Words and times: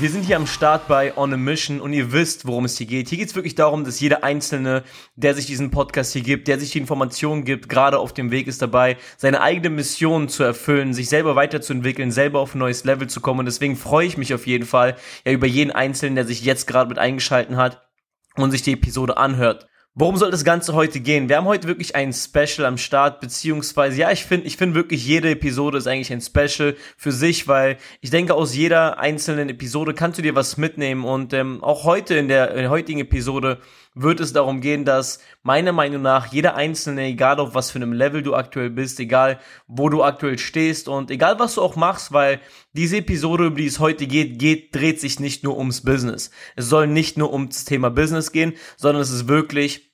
Wir 0.00 0.10
sind 0.10 0.24
hier 0.24 0.36
am 0.36 0.46
Start 0.46 0.86
bei 0.86 1.16
On 1.16 1.32
a 1.32 1.36
Mission 1.36 1.80
und 1.80 1.92
ihr 1.92 2.12
wisst, 2.12 2.46
worum 2.46 2.66
es 2.66 2.78
hier 2.78 2.86
geht. 2.86 3.08
Hier 3.08 3.18
geht 3.18 3.30
es 3.30 3.34
wirklich 3.34 3.56
darum, 3.56 3.82
dass 3.82 3.98
jeder 3.98 4.22
Einzelne, 4.22 4.84
der 5.16 5.34
sich 5.34 5.46
diesen 5.46 5.72
Podcast 5.72 6.12
hier 6.12 6.22
gibt, 6.22 6.46
der 6.46 6.60
sich 6.60 6.70
die 6.70 6.78
Informationen 6.78 7.44
gibt, 7.44 7.68
gerade 7.68 7.98
auf 7.98 8.12
dem 8.12 8.30
Weg 8.30 8.46
ist 8.46 8.62
dabei, 8.62 8.96
seine 9.16 9.40
eigene 9.40 9.70
Mission 9.70 10.28
zu 10.28 10.44
erfüllen, 10.44 10.94
sich 10.94 11.08
selber 11.08 11.34
weiterzuentwickeln, 11.34 12.12
selber 12.12 12.38
auf 12.38 12.54
ein 12.54 12.58
neues 12.58 12.84
Level 12.84 13.08
zu 13.08 13.20
kommen. 13.20 13.40
Und 13.40 13.46
deswegen 13.46 13.74
freue 13.74 14.06
ich 14.06 14.16
mich 14.16 14.32
auf 14.34 14.46
jeden 14.46 14.66
Fall 14.66 14.96
ja 15.24 15.32
über 15.32 15.48
jeden 15.48 15.72
Einzelnen, 15.72 16.14
der 16.14 16.26
sich 16.26 16.44
jetzt 16.44 16.68
gerade 16.68 16.88
mit 16.88 17.00
eingeschalten 17.00 17.56
hat 17.56 17.88
und 18.36 18.52
sich 18.52 18.62
die 18.62 18.74
Episode 18.74 19.16
anhört. 19.16 19.66
Worum 20.00 20.16
soll 20.16 20.30
das 20.30 20.44
Ganze 20.44 20.74
heute 20.74 21.00
gehen? 21.00 21.28
Wir 21.28 21.38
haben 21.38 21.46
heute 21.46 21.66
wirklich 21.66 21.96
ein 21.96 22.12
Special 22.12 22.64
am 22.66 22.78
Start, 22.78 23.20
beziehungsweise, 23.20 23.98
ja, 23.98 24.12
ich 24.12 24.24
finde, 24.24 24.46
ich 24.46 24.56
finde 24.56 24.76
wirklich 24.76 25.04
jede 25.04 25.30
Episode 25.30 25.76
ist 25.76 25.88
eigentlich 25.88 26.12
ein 26.12 26.20
Special 26.20 26.76
für 26.96 27.10
sich, 27.10 27.48
weil 27.48 27.78
ich 28.00 28.10
denke, 28.10 28.34
aus 28.34 28.54
jeder 28.54 29.00
einzelnen 29.00 29.48
Episode 29.48 29.94
kannst 29.94 30.16
du 30.16 30.22
dir 30.22 30.36
was 30.36 30.56
mitnehmen 30.56 31.04
und 31.04 31.32
ähm, 31.32 31.64
auch 31.64 31.82
heute 31.82 32.14
in 32.14 32.28
der, 32.28 32.52
in 32.52 32.58
der 32.58 32.70
heutigen 32.70 33.00
Episode 33.00 33.58
wird 34.00 34.20
es 34.20 34.32
darum 34.32 34.60
gehen, 34.60 34.84
dass 34.84 35.18
meiner 35.42 35.72
Meinung 35.72 36.02
nach 36.02 36.32
jeder 36.32 36.54
Einzelne, 36.54 37.06
egal 37.06 37.40
auf 37.40 37.56
was 37.56 37.72
für 37.72 37.78
einem 37.78 37.92
Level 37.92 38.22
du 38.22 38.36
aktuell 38.36 38.70
bist, 38.70 39.00
egal 39.00 39.40
wo 39.66 39.88
du 39.88 40.04
aktuell 40.04 40.38
stehst 40.38 40.88
und 40.88 41.10
egal 41.10 41.40
was 41.40 41.56
du 41.56 41.62
auch 41.62 41.74
machst, 41.74 42.12
weil 42.12 42.40
diese 42.72 42.98
Episode, 42.98 43.46
über 43.46 43.56
die 43.56 43.66
es 43.66 43.80
heute 43.80 44.06
geht, 44.06 44.38
geht, 44.38 44.72
dreht 44.76 45.00
sich 45.00 45.18
nicht 45.18 45.42
nur 45.42 45.58
ums 45.58 45.80
Business. 45.80 46.30
Es 46.54 46.68
soll 46.68 46.86
nicht 46.86 47.18
nur 47.18 47.32
ums 47.32 47.64
Thema 47.64 47.90
Business 47.90 48.30
gehen, 48.30 48.52
sondern 48.76 49.02
es 49.02 49.10
ist 49.10 49.26
wirklich 49.26 49.87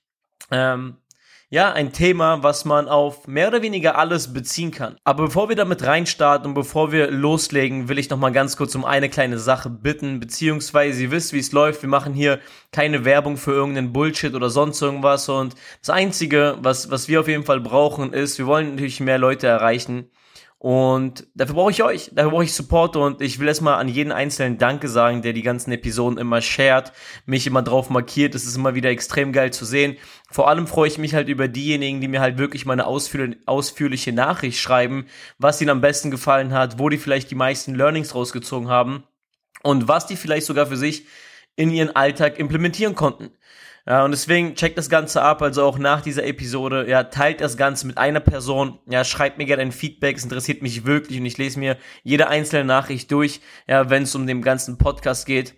ähm, 0.50 0.98
ja, 1.50 1.72
ein 1.72 1.92
Thema, 1.92 2.42
was 2.42 2.64
man 2.64 2.88
auf 2.88 3.28
mehr 3.28 3.46
oder 3.46 3.62
weniger 3.62 3.96
alles 3.96 4.32
beziehen 4.32 4.72
kann. 4.72 4.96
Aber 5.04 5.26
bevor 5.26 5.48
wir 5.48 5.54
damit 5.54 5.84
reinstarten 5.84 6.48
und 6.48 6.54
bevor 6.54 6.90
wir 6.90 7.12
loslegen, 7.12 7.88
will 7.88 7.98
ich 7.98 8.10
noch 8.10 8.18
mal 8.18 8.32
ganz 8.32 8.56
kurz 8.56 8.74
um 8.74 8.84
eine 8.84 9.08
kleine 9.08 9.38
Sache 9.38 9.70
bitten, 9.70 10.18
beziehungsweise 10.18 11.04
ihr 11.04 11.10
wisst, 11.12 11.32
wie 11.32 11.38
es 11.38 11.52
läuft. 11.52 11.82
Wir 11.82 11.88
machen 11.88 12.12
hier 12.12 12.40
keine 12.72 13.04
Werbung 13.04 13.36
für 13.36 13.52
irgendeinen 13.52 13.92
Bullshit 13.92 14.34
oder 14.34 14.50
sonst 14.50 14.82
irgendwas 14.82 15.28
und 15.28 15.54
das 15.80 15.90
Einzige, 15.90 16.56
was, 16.60 16.90
was 16.90 17.06
wir 17.06 17.20
auf 17.20 17.28
jeden 17.28 17.44
Fall 17.44 17.60
brauchen, 17.60 18.12
ist, 18.12 18.38
wir 18.38 18.46
wollen 18.46 18.70
natürlich 18.70 18.98
mehr 18.98 19.18
Leute 19.18 19.46
erreichen 19.46 20.10
und 20.64 21.26
dafür 21.34 21.56
brauche 21.56 21.72
ich 21.72 21.82
euch, 21.82 22.10
dafür 22.14 22.30
brauche 22.30 22.44
ich 22.44 22.54
Support 22.54 22.96
und 22.96 23.20
ich 23.20 23.38
will 23.38 23.48
erstmal 23.48 23.74
an 23.74 23.86
jeden 23.86 24.12
einzelnen 24.12 24.56
Danke 24.56 24.88
sagen, 24.88 25.20
der 25.20 25.34
die 25.34 25.42
ganzen 25.42 25.72
Episoden 25.72 26.16
immer 26.16 26.40
shared, 26.40 26.90
mich 27.26 27.46
immer 27.46 27.60
drauf 27.60 27.90
markiert. 27.90 28.34
Es 28.34 28.46
ist 28.46 28.56
immer 28.56 28.74
wieder 28.74 28.88
extrem 28.88 29.34
geil 29.34 29.52
zu 29.52 29.66
sehen. 29.66 29.98
Vor 30.30 30.48
allem 30.48 30.66
freue 30.66 30.88
ich 30.88 30.96
mich 30.96 31.14
halt 31.14 31.28
über 31.28 31.48
diejenigen, 31.48 32.00
die 32.00 32.08
mir 32.08 32.22
halt 32.22 32.38
wirklich 32.38 32.64
meine 32.64 32.86
ausführliche 32.86 34.14
Nachricht 34.14 34.58
schreiben, 34.58 35.04
was 35.36 35.60
ihnen 35.60 35.68
am 35.68 35.82
besten 35.82 36.10
gefallen 36.10 36.54
hat, 36.54 36.78
wo 36.78 36.88
die 36.88 36.96
vielleicht 36.96 37.30
die 37.30 37.34
meisten 37.34 37.74
Learnings 37.74 38.14
rausgezogen 38.14 38.70
haben 38.70 39.04
und 39.62 39.86
was 39.86 40.06
die 40.06 40.16
vielleicht 40.16 40.46
sogar 40.46 40.64
für 40.64 40.78
sich 40.78 41.04
in 41.56 41.68
ihren 41.68 41.94
Alltag 41.94 42.38
implementieren 42.38 42.94
konnten. 42.94 43.32
Ja, 43.86 44.02
und 44.02 44.12
deswegen 44.12 44.54
checkt 44.54 44.78
das 44.78 44.88
Ganze 44.88 45.20
ab, 45.20 45.42
also 45.42 45.62
auch 45.62 45.76
nach 45.76 46.00
dieser 46.00 46.24
Episode, 46.24 46.88
ja, 46.88 47.04
teilt 47.04 47.42
das 47.42 47.58
Ganze 47.58 47.86
mit 47.86 47.98
einer 47.98 48.20
Person, 48.20 48.78
ja, 48.86 49.04
schreibt 49.04 49.36
mir 49.36 49.44
gerne 49.44 49.60
ein 49.60 49.72
Feedback, 49.72 50.16
es 50.16 50.24
interessiert 50.24 50.62
mich 50.62 50.86
wirklich 50.86 51.20
und 51.20 51.26
ich 51.26 51.36
lese 51.36 51.58
mir 51.58 51.76
jede 52.02 52.28
einzelne 52.28 52.64
Nachricht 52.64 53.12
durch, 53.12 53.42
ja, 53.66 53.90
wenn 53.90 54.04
es 54.04 54.14
um 54.14 54.26
den 54.26 54.40
ganzen 54.40 54.78
Podcast 54.78 55.26
geht. 55.26 55.54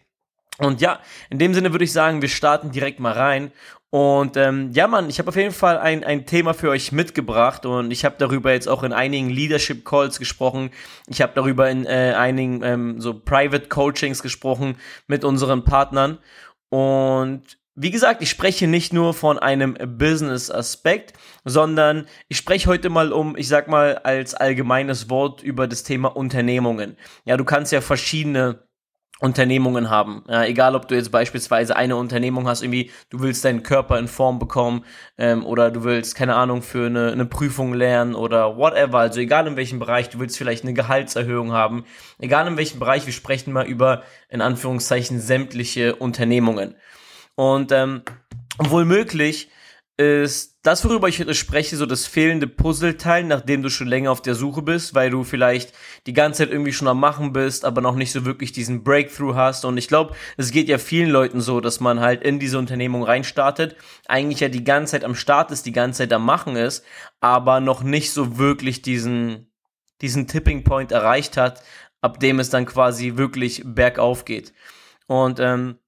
Und 0.59 0.81
ja, 0.81 0.99
in 1.31 1.39
dem 1.39 1.55
Sinne 1.55 1.73
würde 1.73 1.85
ich 1.85 1.93
sagen, 1.93 2.21
wir 2.21 2.29
starten 2.29 2.73
direkt 2.73 2.99
mal 2.99 3.13
rein. 3.13 3.53
Und 3.91 4.37
ähm, 4.37 4.71
ja, 4.73 4.89
Mann, 4.89 5.09
ich 5.09 5.19
habe 5.19 5.29
auf 5.29 5.37
jeden 5.37 5.53
Fall 5.53 5.79
ein, 5.79 6.03
ein 6.03 6.27
Thema 6.27 6.55
für 6.55 6.71
euch 6.71 6.91
mitgebracht 6.93 7.65
und 7.65 7.93
ich 7.93 8.05
habe 8.05 8.17
darüber 8.19 8.53
jetzt 8.53 8.69
auch 8.69 8.83
in 8.83 8.93
einigen 8.93 9.31
Leadership 9.31 9.85
Calls 9.85 10.19
gesprochen. 10.19 10.71
Ich 11.07 11.23
habe 11.23 11.33
darüber 11.35 11.71
in 11.71 11.87
äh, 11.87 12.15
einigen 12.17 12.63
ähm, 12.65 13.01
so 13.01 13.15
Private 13.15 13.69
Coachings 13.69 14.23
gesprochen 14.23 14.77
mit 15.07 15.25
unseren 15.25 15.63
Partnern. 15.63 16.19
Und 16.69 17.43
wie 17.77 17.91
gesagt, 17.91 18.23
ich 18.23 18.31
spreche 18.31 18.67
nicht 18.67 18.95
nur 18.95 19.13
von 19.13 19.39
einem 19.39 19.75
Business-Aspekt, 19.75 21.13
sondern 21.45 22.07
ich 22.29 22.39
spreche 22.39 22.69
heute 22.69 22.89
mal 22.89 23.13
um, 23.13 23.37
ich 23.37 23.49
sag 23.49 23.69
mal, 23.69 23.99
als 23.99 24.35
allgemeines 24.35 25.11
Wort 25.11 25.43
über 25.43 25.69
das 25.69 25.83
Thema 25.83 26.09
Unternehmungen. 26.09 26.97
Ja, 27.27 27.37
du 27.37 27.45
kannst 27.45 27.73
ja 27.73 27.83
verschiedene 27.83 28.67
Unternehmungen 29.19 29.89
haben. 29.89 30.25
Ja, 30.29 30.45
egal, 30.45 30.75
ob 30.75 30.89
du 30.89 30.95
jetzt 30.95 31.11
beispielsweise 31.11 31.77
eine 31.77 31.97
Unternehmung 31.97 32.47
hast, 32.47 32.63
irgendwie, 32.63 32.91
du 33.09 33.21
willst 33.21 33.45
deinen 33.45 33.63
Körper 33.63 33.99
in 33.99 34.09
Form 34.09 34.39
bekommen 34.39 34.85
ähm, 35.17 35.45
oder 35.45 35.71
du 35.71 35.85
willst, 35.85 36.15
keine 36.15 36.35
Ahnung, 36.35 36.63
für 36.63 36.87
eine, 36.87 37.13
eine 37.13 37.25
Prüfung 37.25 37.73
lernen 37.73 38.15
oder 38.15 38.57
whatever. 38.57 38.99
Also 38.99 39.21
egal 39.21 39.47
in 39.47 39.57
welchem 39.57 39.79
Bereich, 39.79 40.11
du 40.11 40.19
willst 40.19 40.37
vielleicht 40.37 40.65
eine 40.65 40.75
Gehaltserhöhung 40.75 41.53
haben. 41.53 41.85
Egal 42.19 42.47
in 42.47 42.57
welchem 42.59 42.79
Bereich, 42.79 43.07
wir 43.07 43.13
sprechen 43.15 43.53
mal 43.53 43.67
über, 43.67 44.03
in 44.29 44.43
Anführungszeichen, 44.43 45.21
sämtliche 45.21 45.97
Unternehmungen. 45.97 46.75
Und 47.37 47.71
ähm, 47.71 48.03
wohl 48.59 48.85
möglich 48.85 49.51
ist 49.99 50.59
das, 50.63 50.85
worüber 50.85 51.09
ich 51.09 51.21
heute 51.21 51.35
spreche, 51.35 51.77
so 51.77 51.87
das 51.87 52.07
fehlende 52.07 52.47
Puzzleteil, 52.47 53.25
nachdem 53.25 53.63
du 53.63 53.71
schon 53.71 53.87
länger 53.87 54.11
auf 54.11 54.21
der 54.21 54.35
Suche 54.35 54.61
bist, 54.61 54.95
weil 54.95 55.11
du 55.11 55.25
vielleicht 55.25 55.73
die 56.07 56.13
ganze 56.13 56.39
Zeit 56.43 56.51
irgendwie 56.51 56.73
schon 56.73 56.89
am 56.89 57.01
Machen 57.01 57.33
bist, 57.33 57.65
aber 57.65 57.81
noch 57.81 57.95
nicht 57.95 58.13
so 58.13 58.27
wirklich 58.27 58.53
diesen 58.53 58.85
Breakthrough 58.85 59.35
hast. 59.35 59.65
Und 59.65 59.79
ich 59.79 59.89
glaube, 59.89 60.15
es 60.37 60.51
geht 60.51 60.69
ja 60.69 60.77
vielen 60.79 61.09
Leuten 61.09 61.41
so, 61.41 61.61
dass 61.61 61.81
man 61.81 62.01
halt 62.01 62.23
in 62.25 62.39
diese 62.39 62.59
Unternehmung 62.59 63.05
reinstartet, 63.05 63.77
eigentlich 64.07 64.41
ja 64.41 64.49
die 64.49 64.65
ganze 64.65 64.93
Zeit 64.93 65.05
am 65.05 65.15
Start 65.15 65.51
ist, 65.51 65.65
die 65.65 65.73
ganze 65.73 65.99
Zeit 65.99 66.13
am 66.13 66.27
Machen 66.27 66.57
ist, 66.57 66.85
aber 67.21 67.61
noch 67.61 67.83
nicht 67.83 68.13
so 68.13 68.37
wirklich 68.37 68.83
diesen, 68.83 69.51
diesen 70.03 70.27
Tipping 70.27 70.63
Point 70.63 70.93
erreicht 70.93 71.39
hat, 71.39 71.63
ab 72.03 72.21
dem 72.21 72.39
es 72.39 72.51
dann 72.51 72.67
quasi 72.67 73.17
wirklich 73.17 73.63
bergauf 73.65 74.27
geht. 74.27 74.53
Und 75.07 75.41
ähm, 75.41 75.79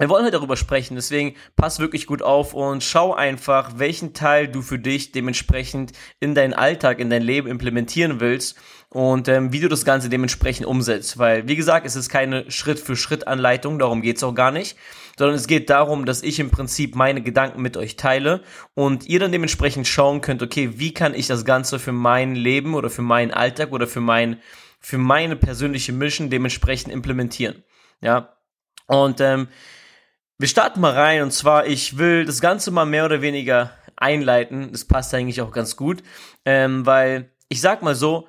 wir 0.00 0.08
wollen 0.08 0.24
heute 0.24 0.38
darüber 0.38 0.56
sprechen, 0.56 0.94
deswegen 0.94 1.34
pass 1.56 1.78
wirklich 1.78 2.06
gut 2.06 2.22
auf 2.22 2.54
und 2.54 2.82
schau 2.82 3.12
einfach, 3.12 3.72
welchen 3.76 4.14
Teil 4.14 4.48
du 4.48 4.62
für 4.62 4.78
dich 4.78 5.12
dementsprechend 5.12 5.92
in 6.20 6.34
deinen 6.34 6.54
Alltag, 6.54 7.00
in 7.00 7.10
dein 7.10 7.20
Leben 7.20 7.46
implementieren 7.46 8.18
willst 8.18 8.56
und 8.88 9.28
ähm, 9.28 9.52
wie 9.52 9.60
du 9.60 9.68
das 9.68 9.84
Ganze 9.84 10.08
dementsprechend 10.08 10.66
umsetzt. 10.66 11.18
Weil, 11.18 11.48
wie 11.48 11.56
gesagt, 11.56 11.84
es 11.84 11.96
ist 11.96 12.08
keine 12.08 12.50
Schritt-für-Schritt-Anleitung, 12.50 13.78
darum 13.78 14.00
geht's 14.00 14.22
auch 14.22 14.34
gar 14.34 14.52
nicht, 14.52 14.78
sondern 15.18 15.36
es 15.36 15.46
geht 15.46 15.68
darum, 15.68 16.06
dass 16.06 16.22
ich 16.22 16.40
im 16.40 16.50
Prinzip 16.50 16.94
meine 16.94 17.20
Gedanken 17.20 17.60
mit 17.60 17.76
euch 17.76 17.96
teile 17.96 18.42
und 18.72 19.06
ihr 19.06 19.20
dann 19.20 19.32
dementsprechend 19.32 19.86
schauen 19.86 20.22
könnt, 20.22 20.42
okay, 20.42 20.70
wie 20.76 20.94
kann 20.94 21.12
ich 21.12 21.26
das 21.26 21.44
Ganze 21.44 21.78
für 21.78 21.92
mein 21.92 22.34
Leben 22.34 22.74
oder 22.74 22.88
für 22.88 23.02
meinen 23.02 23.32
Alltag 23.32 23.70
oder 23.70 23.86
für 23.86 24.00
mein, 24.00 24.40
für 24.78 24.96
meine 24.96 25.36
persönliche 25.36 25.92
Mission 25.92 26.30
dementsprechend 26.30 26.90
implementieren. 26.90 27.64
Ja. 28.00 28.32
Und 28.86 29.20
ähm, 29.20 29.48
wir 30.40 30.48
starten 30.48 30.80
mal 30.80 30.94
rein 30.94 31.20
und 31.22 31.32
zwar, 31.32 31.66
ich 31.66 31.98
will 31.98 32.24
das 32.24 32.40
Ganze 32.40 32.70
mal 32.70 32.86
mehr 32.86 33.04
oder 33.04 33.20
weniger 33.20 33.72
einleiten. 33.96 34.72
Das 34.72 34.86
passt 34.86 35.12
eigentlich 35.12 35.42
auch 35.42 35.52
ganz 35.52 35.76
gut, 35.76 36.02
ähm, 36.46 36.86
weil 36.86 37.30
ich 37.50 37.60
sag 37.60 37.82
mal 37.82 37.94
so, 37.94 38.26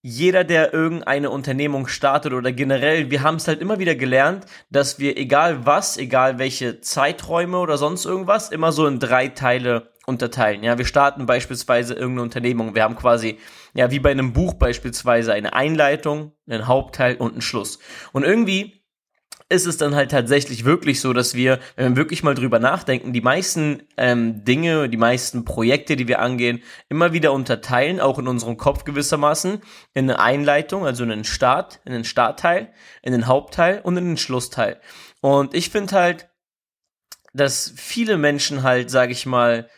jeder, 0.00 0.42
der 0.42 0.74
irgendeine 0.74 1.30
Unternehmung 1.30 1.86
startet 1.86 2.32
oder 2.32 2.50
generell, 2.50 3.12
wir 3.12 3.22
haben 3.22 3.36
es 3.36 3.46
halt 3.46 3.60
immer 3.60 3.78
wieder 3.78 3.94
gelernt, 3.94 4.46
dass 4.70 4.98
wir 4.98 5.16
egal 5.16 5.64
was, 5.64 5.96
egal 5.98 6.40
welche 6.40 6.80
Zeiträume 6.80 7.58
oder 7.58 7.78
sonst 7.78 8.06
irgendwas, 8.06 8.50
immer 8.50 8.72
so 8.72 8.84
in 8.88 8.98
drei 8.98 9.28
Teile 9.28 9.92
unterteilen. 10.04 10.64
Ja, 10.64 10.78
wir 10.78 10.84
starten 10.84 11.26
beispielsweise 11.26 11.94
irgendeine 11.94 12.22
Unternehmung. 12.22 12.74
Wir 12.74 12.82
haben 12.82 12.96
quasi, 12.96 13.38
ja, 13.72 13.92
wie 13.92 14.00
bei 14.00 14.10
einem 14.10 14.32
Buch 14.32 14.54
beispielsweise 14.54 15.32
eine 15.32 15.52
Einleitung, 15.52 16.32
einen 16.48 16.66
Hauptteil 16.66 17.14
und 17.14 17.34
einen 17.34 17.40
Schluss. 17.40 17.78
Und 18.10 18.24
irgendwie 18.24 18.81
ist 19.52 19.66
es 19.66 19.76
dann 19.76 19.94
halt 19.94 20.10
tatsächlich 20.10 20.64
wirklich 20.64 21.00
so, 21.00 21.12
dass 21.12 21.34
wir, 21.34 21.60
wenn 21.76 21.92
wir 21.92 21.96
wirklich 21.96 22.22
mal 22.22 22.34
drüber 22.34 22.58
nachdenken, 22.58 23.12
die 23.12 23.20
meisten 23.20 23.82
ähm, 23.96 24.44
Dinge, 24.44 24.88
die 24.88 24.96
meisten 24.96 25.44
Projekte, 25.44 25.94
die 25.94 26.08
wir 26.08 26.20
angehen, 26.20 26.62
immer 26.88 27.12
wieder 27.12 27.32
unterteilen, 27.32 28.00
auch 28.00 28.18
in 28.18 28.26
unserem 28.26 28.56
Kopf 28.56 28.84
gewissermaßen, 28.84 29.60
in 29.94 30.10
eine 30.10 30.18
Einleitung, 30.18 30.86
also 30.86 31.04
in 31.04 31.12
einen 31.12 31.24
Start, 31.24 31.80
in 31.84 31.92
einen 31.92 32.04
Startteil, 32.04 32.72
in 33.02 33.12
den 33.12 33.26
Hauptteil 33.26 33.80
und 33.82 33.96
in 33.96 34.06
den 34.06 34.16
Schlussteil. 34.16 34.80
Und 35.20 35.54
ich 35.54 35.70
finde 35.70 35.94
halt, 35.94 36.28
dass 37.34 37.72
viele 37.76 38.16
Menschen 38.16 38.62
halt, 38.62 38.90
sage 38.90 39.12
ich 39.12 39.26
mal, 39.26 39.68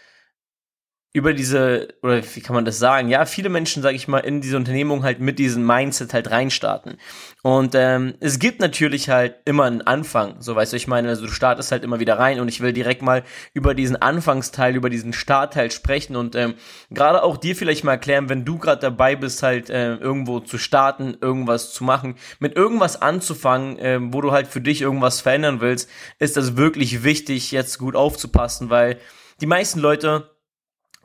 über 1.15 1.33
diese, 1.33 1.95
oder 2.03 2.21
wie 2.35 2.41
kann 2.41 2.57
man 2.57 2.65
das 2.65 2.81
sagen? 2.81 3.09
Ja, 3.09 3.25
viele 3.25 3.49
Menschen, 3.49 3.85
sage 3.85 3.95
ich 3.95 4.09
mal, 4.09 4.19
in 4.19 4.41
diese 4.41 4.57
Unternehmung 4.57 5.05
halt 5.05 5.21
mit 5.21 5.39
diesem 5.39 5.65
Mindset 5.65 6.13
halt 6.13 6.29
reinstarten. 6.33 6.99
Und 7.41 7.77
ähm, 7.77 8.15
es 8.19 8.41
gibt 8.41 8.59
natürlich 8.59 9.09
halt 9.09 9.37
immer 9.45 9.63
einen 9.63 9.81
Anfang, 9.81 10.35
so 10.41 10.57
weißt 10.57 10.73
du, 10.73 10.77
ich 10.77 10.89
meine, 10.89 11.09
also 11.09 11.27
du 11.27 11.31
startest 11.31 11.71
halt 11.71 11.85
immer 11.85 12.01
wieder 12.01 12.19
rein 12.19 12.41
und 12.41 12.49
ich 12.49 12.61
will 12.61 12.73
direkt 12.73 13.03
mal 13.03 13.23
über 13.53 13.75
diesen 13.75 13.95
Anfangsteil, 13.95 14.75
über 14.75 14.91
diesen 14.91 15.13
Startteil 15.13 15.71
sprechen 15.71 16.17
und 16.17 16.35
ähm, 16.35 16.55
gerade 16.91 17.23
auch 17.23 17.37
dir 17.37 17.55
vielleicht 17.55 17.85
mal 17.85 17.93
erklären, 17.93 18.29
wenn 18.29 18.45
du 18.45 18.59
gerade 18.59 18.81
dabei 18.81 19.15
bist, 19.15 19.45
halt 19.45 19.71
äh, 19.71 19.95
irgendwo 19.95 20.41
zu 20.41 20.59
starten, 20.59 21.17
irgendwas 21.21 21.73
zu 21.73 21.85
machen, 21.85 22.17
mit 22.41 22.57
irgendwas 22.57 23.01
anzufangen, 23.01 23.79
äh, 23.79 24.01
wo 24.01 24.21
du 24.21 24.33
halt 24.33 24.49
für 24.49 24.61
dich 24.61 24.83
irgendwas 24.83 25.21
verändern 25.21 25.61
willst, 25.61 25.89
ist 26.19 26.37
das 26.37 26.57
wirklich 26.57 27.05
wichtig, 27.05 27.53
jetzt 27.53 27.79
gut 27.79 27.95
aufzupassen, 27.95 28.69
weil 28.69 28.99
die 29.41 29.47
meisten 29.47 29.79
Leute 29.79 30.34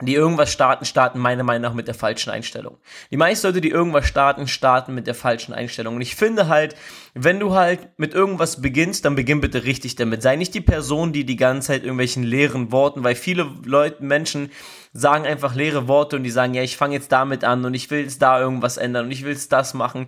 die 0.00 0.14
irgendwas 0.14 0.52
starten, 0.52 0.84
starten 0.84 1.18
meiner 1.18 1.42
Meinung 1.42 1.62
nach 1.62 1.74
mit 1.74 1.86
der 1.86 1.94
falschen 1.94 2.30
Einstellung. 2.30 2.78
Die 3.10 3.16
meisten 3.16 3.46
Leute, 3.46 3.60
die 3.60 3.70
irgendwas 3.70 4.06
starten, 4.06 4.48
starten 4.48 4.94
mit 4.94 5.06
der 5.06 5.14
falschen 5.14 5.52
Einstellung. 5.52 5.96
Und 5.96 6.00
ich 6.00 6.16
finde 6.16 6.48
halt, 6.48 6.74
wenn 7.14 7.38
du 7.38 7.54
halt 7.54 7.98
mit 7.98 8.14
irgendwas 8.14 8.62
beginnst, 8.62 9.04
dann 9.04 9.14
beginn 9.14 9.40
bitte 9.40 9.64
richtig 9.64 9.96
damit. 9.96 10.22
Sei 10.22 10.36
nicht 10.36 10.54
die 10.54 10.60
Person, 10.60 11.12
die 11.12 11.24
die 11.24 11.36
ganze 11.36 11.68
Zeit 11.68 11.82
irgendwelchen 11.82 12.22
leeren 12.22 12.72
Worten, 12.72 13.04
weil 13.04 13.14
viele 13.14 13.46
Leute, 13.64 14.02
Menschen 14.02 14.50
sagen 14.92 15.26
einfach 15.26 15.54
leere 15.54 15.86
Worte 15.86 16.16
und 16.16 16.24
die 16.24 16.30
sagen, 16.30 16.54
ja, 16.54 16.62
ich 16.62 16.76
fange 16.76 16.94
jetzt 16.94 17.12
damit 17.12 17.44
an 17.44 17.64
und 17.64 17.74
ich 17.74 17.90
will 17.90 18.00
jetzt 18.00 18.22
da 18.22 18.40
irgendwas 18.40 18.76
ändern 18.76 19.06
und 19.06 19.12
ich 19.12 19.24
will 19.24 19.32
jetzt 19.32 19.52
das 19.52 19.74
machen. 19.74 20.06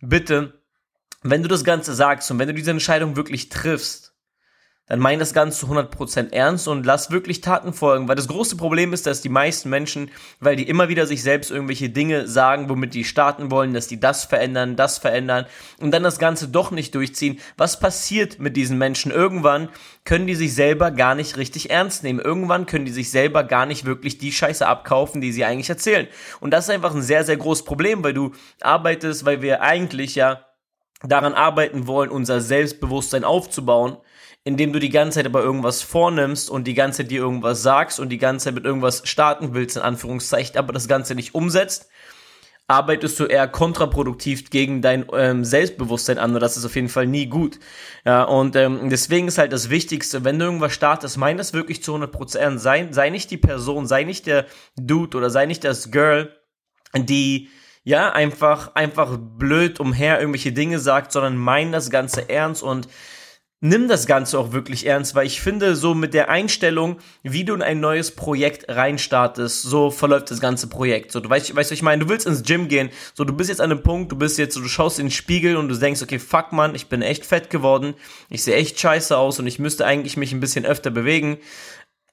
Bitte, 0.00 0.54
wenn 1.22 1.42
du 1.42 1.48
das 1.48 1.64
Ganze 1.64 1.94
sagst 1.94 2.30
und 2.30 2.38
wenn 2.38 2.48
du 2.48 2.54
diese 2.54 2.70
Entscheidung 2.70 3.16
wirklich 3.16 3.48
triffst, 3.48 4.11
dann 4.88 4.98
mein 4.98 5.20
das 5.20 5.32
Ganze 5.32 5.60
zu 5.60 5.66
100% 5.72 6.32
ernst 6.32 6.66
und 6.66 6.84
lass 6.84 7.12
wirklich 7.12 7.40
Taten 7.40 7.72
folgen, 7.72 8.08
weil 8.08 8.16
das 8.16 8.26
große 8.26 8.56
Problem 8.56 8.92
ist, 8.92 9.06
dass 9.06 9.20
die 9.20 9.28
meisten 9.28 9.70
Menschen, 9.70 10.10
weil 10.40 10.56
die 10.56 10.68
immer 10.68 10.88
wieder 10.88 11.06
sich 11.06 11.22
selbst 11.22 11.52
irgendwelche 11.52 11.88
Dinge 11.88 12.26
sagen, 12.26 12.68
womit 12.68 12.92
die 12.92 13.04
starten 13.04 13.52
wollen, 13.52 13.74
dass 13.74 13.86
die 13.86 14.00
das 14.00 14.24
verändern, 14.24 14.74
das 14.74 14.98
verändern 14.98 15.46
und 15.80 15.92
dann 15.92 16.02
das 16.02 16.18
Ganze 16.18 16.48
doch 16.48 16.72
nicht 16.72 16.96
durchziehen. 16.96 17.38
Was 17.56 17.78
passiert 17.78 18.40
mit 18.40 18.56
diesen 18.56 18.76
Menschen? 18.76 19.12
Irgendwann 19.12 19.68
können 20.04 20.26
die 20.26 20.34
sich 20.34 20.52
selber 20.54 20.90
gar 20.90 21.14
nicht 21.14 21.36
richtig 21.36 21.70
ernst 21.70 22.02
nehmen. 22.02 22.18
Irgendwann 22.18 22.66
können 22.66 22.84
die 22.84 22.92
sich 22.92 23.10
selber 23.12 23.44
gar 23.44 23.66
nicht 23.66 23.84
wirklich 23.84 24.18
die 24.18 24.32
Scheiße 24.32 24.66
abkaufen, 24.66 25.20
die 25.20 25.30
sie 25.30 25.44
eigentlich 25.44 25.70
erzählen. 25.70 26.08
Und 26.40 26.50
das 26.50 26.64
ist 26.64 26.70
einfach 26.70 26.94
ein 26.94 27.02
sehr, 27.02 27.22
sehr 27.22 27.36
großes 27.36 27.64
Problem, 27.64 28.02
weil 28.02 28.14
du 28.14 28.32
arbeitest, 28.60 29.24
weil 29.24 29.42
wir 29.42 29.62
eigentlich 29.62 30.16
ja 30.16 30.44
daran 31.04 31.34
arbeiten 31.34 31.86
wollen, 31.86 32.10
unser 32.10 32.40
Selbstbewusstsein 32.40 33.24
aufzubauen 33.24 33.96
indem 34.44 34.72
du 34.72 34.80
die 34.80 34.88
ganze 34.88 35.18
Zeit 35.18 35.26
aber 35.26 35.42
irgendwas 35.42 35.82
vornimmst 35.82 36.50
und 36.50 36.66
die 36.66 36.74
ganze 36.74 36.98
Zeit 36.98 37.10
dir 37.10 37.20
irgendwas 37.20 37.62
sagst 37.62 38.00
und 38.00 38.08
die 38.08 38.18
ganze 38.18 38.44
Zeit 38.44 38.54
mit 38.54 38.64
irgendwas 38.64 39.02
starten 39.04 39.54
willst, 39.54 39.76
in 39.76 39.82
Anführungszeichen, 39.82 40.56
aber 40.56 40.72
das 40.72 40.88
Ganze 40.88 41.14
nicht 41.14 41.34
umsetzt, 41.34 41.88
arbeitest 42.66 43.20
du 43.20 43.24
eher 43.24 43.48
kontraproduktiv 43.48 44.50
gegen 44.50 44.82
dein 44.82 45.06
ähm, 45.12 45.44
Selbstbewusstsein 45.44 46.18
an 46.18 46.34
und 46.34 46.40
das 46.40 46.56
ist 46.56 46.64
auf 46.64 46.74
jeden 46.74 46.88
Fall 46.88 47.06
nie 47.06 47.26
gut. 47.26 47.58
Ja, 48.04 48.24
und 48.24 48.56
ähm, 48.56 48.88
deswegen 48.88 49.28
ist 49.28 49.38
halt 49.38 49.52
das 49.52 49.68
Wichtigste, 49.68 50.24
wenn 50.24 50.38
du 50.38 50.46
irgendwas 50.46 50.72
startest, 50.72 51.18
mein 51.18 51.36
das 51.36 51.52
wirklich 51.52 51.82
zu 51.82 51.94
100%, 51.94 52.58
sei, 52.58 52.88
sei 52.90 53.10
nicht 53.10 53.30
die 53.30 53.36
Person, 53.36 53.86
sei 53.86 54.04
nicht 54.04 54.26
der 54.26 54.46
Dude 54.76 55.16
oder 55.18 55.30
sei 55.30 55.46
nicht 55.46 55.64
das 55.64 55.90
Girl, 55.90 56.34
die 56.96 57.48
ja, 57.84 58.10
einfach, 58.12 58.74
einfach 58.74 59.18
blöd 59.18 59.80
umher 59.80 60.20
irgendwelche 60.20 60.52
Dinge 60.52 60.78
sagt, 60.78 61.12
sondern 61.12 61.36
mein 61.36 61.72
das 61.72 61.90
Ganze 61.90 62.28
ernst 62.28 62.62
und 62.62 62.88
nimm 63.62 63.86
das 63.88 64.06
Ganze 64.06 64.38
auch 64.38 64.52
wirklich 64.52 64.86
ernst, 64.86 65.14
weil 65.14 65.26
ich 65.26 65.40
finde, 65.40 65.76
so 65.76 65.94
mit 65.94 66.14
der 66.14 66.28
Einstellung, 66.28 66.98
wie 67.22 67.44
du 67.44 67.54
in 67.54 67.62
ein 67.62 67.78
neues 67.80 68.10
Projekt 68.10 68.68
reinstartest, 68.68 69.62
so 69.62 69.90
verläuft 69.90 70.32
das 70.32 70.40
ganze 70.40 70.66
Projekt. 70.66 71.12
So, 71.12 71.20
du 71.20 71.30
weißt, 71.30 71.54
weißt 71.54 71.70
du, 71.70 71.74
ich 71.74 71.82
meine, 71.82 72.04
du 72.04 72.10
willst 72.10 72.26
ins 72.26 72.42
Gym 72.42 72.66
gehen, 72.66 72.90
so, 73.14 73.24
du 73.24 73.32
bist 73.32 73.48
jetzt 73.48 73.60
an 73.60 73.70
einem 73.70 73.82
Punkt, 73.82 74.10
du 74.10 74.16
bist 74.16 74.36
jetzt, 74.36 74.54
so, 74.54 74.60
du 74.60 74.68
schaust 74.68 74.98
in 74.98 75.06
den 75.06 75.12
Spiegel 75.12 75.56
und 75.56 75.68
du 75.68 75.76
denkst, 75.76 76.02
okay, 76.02 76.18
fuck 76.18 76.50
man, 76.52 76.74
ich 76.74 76.88
bin 76.88 77.02
echt 77.02 77.24
fett 77.24 77.50
geworden, 77.50 77.94
ich 78.28 78.42
sehe 78.42 78.56
echt 78.56 78.80
scheiße 78.80 79.16
aus 79.16 79.38
und 79.38 79.46
ich 79.46 79.60
müsste 79.60 79.86
eigentlich 79.86 80.16
mich 80.16 80.32
ein 80.32 80.40
bisschen 80.40 80.66
öfter 80.66 80.90
bewegen. 80.90 81.38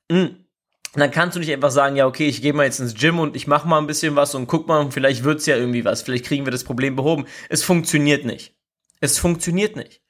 Mhm 0.10 0.46
dann 0.94 1.12
kannst 1.12 1.36
du 1.36 1.40
nicht 1.40 1.54
einfach 1.54 1.70
sagen, 1.70 1.96
ja, 1.96 2.08
okay, 2.08 2.28
ich 2.28 2.42
gehe 2.42 2.52
mal 2.52 2.66
jetzt 2.66 2.80
ins 2.80 2.96
Gym 2.96 3.20
und 3.20 3.36
ich 3.36 3.46
mache 3.46 3.68
mal 3.68 3.78
ein 3.78 3.86
bisschen 3.86 4.16
was 4.16 4.34
und 4.34 4.48
guck 4.48 4.68
mal, 4.68 4.90
vielleicht 4.90 5.24
wird's 5.24 5.46
ja 5.46 5.56
irgendwie 5.56 5.86
was, 5.86 6.02
vielleicht 6.02 6.26
kriegen 6.26 6.48
wir 6.48 6.52
das 6.52 6.64
Problem 6.64 6.96
behoben. 6.96 7.26
Es 7.48 7.64
funktioniert 7.64 8.26
nicht. 8.26 8.56
Es 9.00 9.20
funktioniert 9.20 9.76
nicht. 9.76 10.02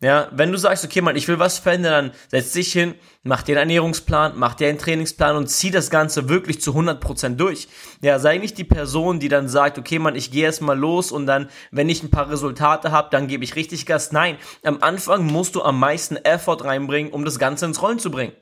Ja, 0.00 0.28
wenn 0.32 0.52
du 0.52 0.58
sagst, 0.58 0.84
okay, 0.84 1.00
Mann, 1.00 1.16
ich 1.16 1.28
will 1.28 1.38
was 1.38 1.58
verändern, 1.58 2.08
dann 2.08 2.12
setz 2.28 2.52
dich 2.52 2.72
hin, 2.72 2.94
mach 3.22 3.42
dir 3.42 3.52
einen 3.52 3.70
Ernährungsplan, 3.70 4.32
mach 4.36 4.54
dir 4.54 4.68
einen 4.68 4.78
Trainingsplan 4.78 5.36
und 5.36 5.48
zieh 5.48 5.70
das 5.70 5.88
Ganze 5.88 6.28
wirklich 6.28 6.60
zu 6.60 6.72
100% 6.72 7.36
durch. 7.36 7.68
Ja, 8.02 8.18
sei 8.18 8.36
nicht 8.36 8.58
die 8.58 8.64
Person, 8.64 9.18
die 9.18 9.28
dann 9.28 9.48
sagt, 9.48 9.78
okay, 9.78 9.98
Mann, 9.98 10.16
ich 10.16 10.30
gehe 10.30 10.44
erstmal 10.44 10.78
los 10.78 11.10
und 11.10 11.26
dann, 11.26 11.48
wenn 11.70 11.88
ich 11.88 12.02
ein 12.02 12.10
paar 12.10 12.28
Resultate 12.28 12.92
habe, 12.92 13.08
dann 13.12 13.28
gebe 13.28 13.44
ich 13.44 13.56
richtig 13.56 13.86
Gas. 13.86 14.12
Nein, 14.12 14.36
am 14.62 14.82
Anfang 14.82 15.24
musst 15.24 15.54
du 15.54 15.62
am 15.62 15.78
meisten 15.78 16.16
Effort 16.16 16.64
reinbringen, 16.64 17.12
um 17.12 17.24
das 17.24 17.38
Ganze 17.38 17.64
ins 17.64 17.80
Rollen 17.80 17.98
zu 17.98 18.10
bringen. 18.10 18.32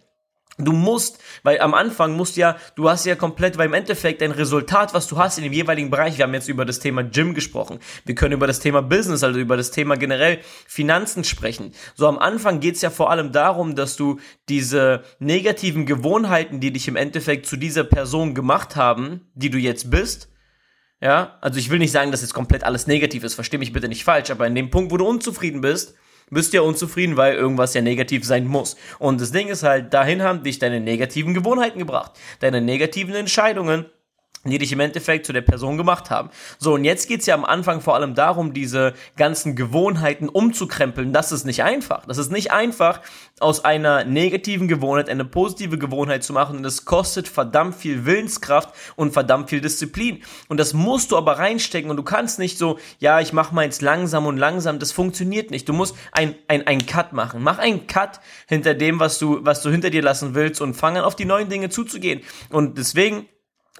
Du 0.59 0.73
musst, 0.73 1.19
weil 1.45 1.61
am 1.61 1.73
Anfang 1.73 2.15
musst 2.15 2.37
ja, 2.37 2.57
du 2.75 2.91
hast 2.91 3.07
ja 3.07 3.15
komplett, 3.15 3.57
weil 3.57 3.69
im 3.69 3.75
Endeffekt 3.75 4.21
dein 4.21 4.33
Resultat, 4.33 4.93
was 4.93 5.07
du 5.07 5.17
hast 5.17 5.39
in 5.39 5.45
dem 5.45 5.53
jeweiligen 5.53 5.91
Bereich, 5.91 6.19
wir 6.19 6.25
haben 6.25 6.35
jetzt 6.35 6.49
über 6.49 6.67
das 6.67 6.79
Thema 6.79 7.03
Gym 7.03 7.33
gesprochen, 7.33 7.79
wir 8.05 8.15
können 8.15 8.35
über 8.35 8.47
das 8.47 8.61
Thema 8.61 8.83
Business, 8.83 9.25
also 9.25 9.41
über 9.41 9.57
das 9.57 9.71
Thema 9.71 9.97
generell 9.97 10.41
Finanzen 10.67 11.25
sprechen. 11.25 11.73
So 11.95 12.07
am 12.07 12.19
Anfang 12.19 12.61
geht's 12.61 12.83
ja 12.83 12.91
vor 12.91 13.11
allem 13.11 13.33
darum, 13.33 13.75
dass 13.75 13.97
du 13.97 14.21
diese 14.51 15.05
negativen 15.19 15.87
Gewohnheiten, 15.87 16.61
die 16.61 16.71
dich 16.71 16.87
im 16.87 16.97
Endeffekt 16.97 17.47
zu 17.47 17.57
dieser 17.57 17.85
Person 17.85 18.35
gemacht 18.35 18.77
haben, 18.77 19.31
die 19.35 19.49
du 19.49 19.57
jetzt 19.57 19.91
bist, 19.91 20.29
ja, 21.01 21.39
also 21.41 21.59
ich 21.59 21.71
will 21.71 21.81
nicht 21.81 21.91
sagen, 21.91 22.13
dass 22.13 22.21
jetzt 22.21 22.35
komplett 22.35 22.63
alles 22.63 22.87
negativ 22.87 23.25
ist, 23.25 23.35
versteh 23.35 23.59
mich 23.59 23.73
bitte 23.73 23.89
nicht 23.89 24.05
falsch, 24.05 24.31
aber 24.31 24.47
in 24.47 24.55
dem 24.55 24.71
Punkt, 24.71 24.93
wo 24.93 24.99
du 24.99 25.07
unzufrieden 25.07 25.61
bist, 25.61 25.97
bist 26.33 26.53
ja 26.53 26.63
unzufrieden, 26.63 27.17
weil 27.17 27.35
irgendwas 27.35 27.75
ja 27.75 27.83
negativ 27.83 28.25
sein 28.25 28.47
muss. 28.47 28.77
Und 28.99 29.21
das 29.21 29.33
Ding 29.33 29.49
ist 29.49 29.63
halt, 29.63 29.95
dahin 29.95 30.23
haben 30.23 30.43
dich 30.43 30.59
deine 30.59 30.81
negativen 30.81 31.35
Gewohnheiten 31.35 31.79
gebracht, 31.79 32.13
deine 32.41 32.61
negativen 32.61 33.15
Entscheidungen 33.15 33.87
die 34.45 34.59
dich 34.59 34.73
im 34.73 34.81
Endeffekt 34.81 35.27
zu 35.27 35.33
der 35.33 35.43
Person 35.43 35.77
gemacht 35.77 36.11
haben. 36.11 36.31
So, 36.59 36.75
und 36.75 36.85
jetzt 36.85 37.07
geht's 37.07 37.27
ja 37.27 37.35
am 37.35 37.45
Anfang 37.45 37.81
vor 37.81 37.95
allem 37.95 38.15
darum, 38.15 38.53
diese 38.53 38.95
ganzen 39.17 39.55
Gewohnheiten 39.55 40.29
umzukrempeln. 40.29 41.13
Das 41.13 41.31
ist 41.31 41.45
nicht 41.45 41.63
einfach. 41.63 42.07
Das 42.07 42.19
ist 42.19 42.33
nicht 42.33 42.51
einfach, 42.51 43.01
aus 43.39 43.65
einer 43.65 44.05
negativen 44.05 44.67
Gewohnheit 44.67 45.09
eine 45.09 45.25
positive 45.25 45.79
Gewohnheit 45.79 46.25
zu 46.25 46.33
machen. 46.33 46.57
Und 46.57 46.63
das 46.65 46.85
kostet 46.85 47.29
verdammt 47.29 47.77
viel 47.77 48.05
Willenskraft 48.05 48.71
und 48.97 49.13
verdammt 49.13 49.51
viel 49.51 49.61
Disziplin. 49.61 50.23
Und 50.49 50.59
das 50.59 50.75
musst 50.75 51.13
du 51.13 51.17
aber 51.17 51.39
reinstecken. 51.39 51.91
Und 51.91 51.97
du 51.97 52.03
kannst 52.03 52.39
nicht 52.39 52.59
so, 52.59 52.79
ja, 52.99 53.21
ich 53.21 53.33
mach 53.33 53.53
mal 53.53 53.65
jetzt 53.65 53.83
langsam 53.83 54.27
und 54.27 54.39
langsam. 54.39 54.81
Das 54.81 54.91
funktioniert 54.91 55.53
nicht. 55.53 55.69
Du 55.69 55.73
musst 55.73 55.97
ein, 56.11 56.35
ein, 56.49 56.67
ein 56.67 56.85
Cut 56.87 57.13
machen. 57.13 57.43
Mach 57.43 57.59
einen 57.59 57.87
Cut 57.87 58.21
hinter 58.49 58.75
dem, 58.75 58.99
was 58.99 59.19
du, 59.19 59.45
was 59.45 59.63
du 59.63 59.71
hinter 59.71 59.91
dir 59.91 60.03
lassen 60.03 60.35
willst 60.35 60.61
und 60.61 60.75
fang 60.75 60.97
an, 60.97 61.05
auf 61.05 61.15
die 61.15 61.27
neuen 61.27 61.49
Dinge 61.49 61.69
zuzugehen. 61.69 62.23
Und 62.51 62.77
deswegen 62.79 63.29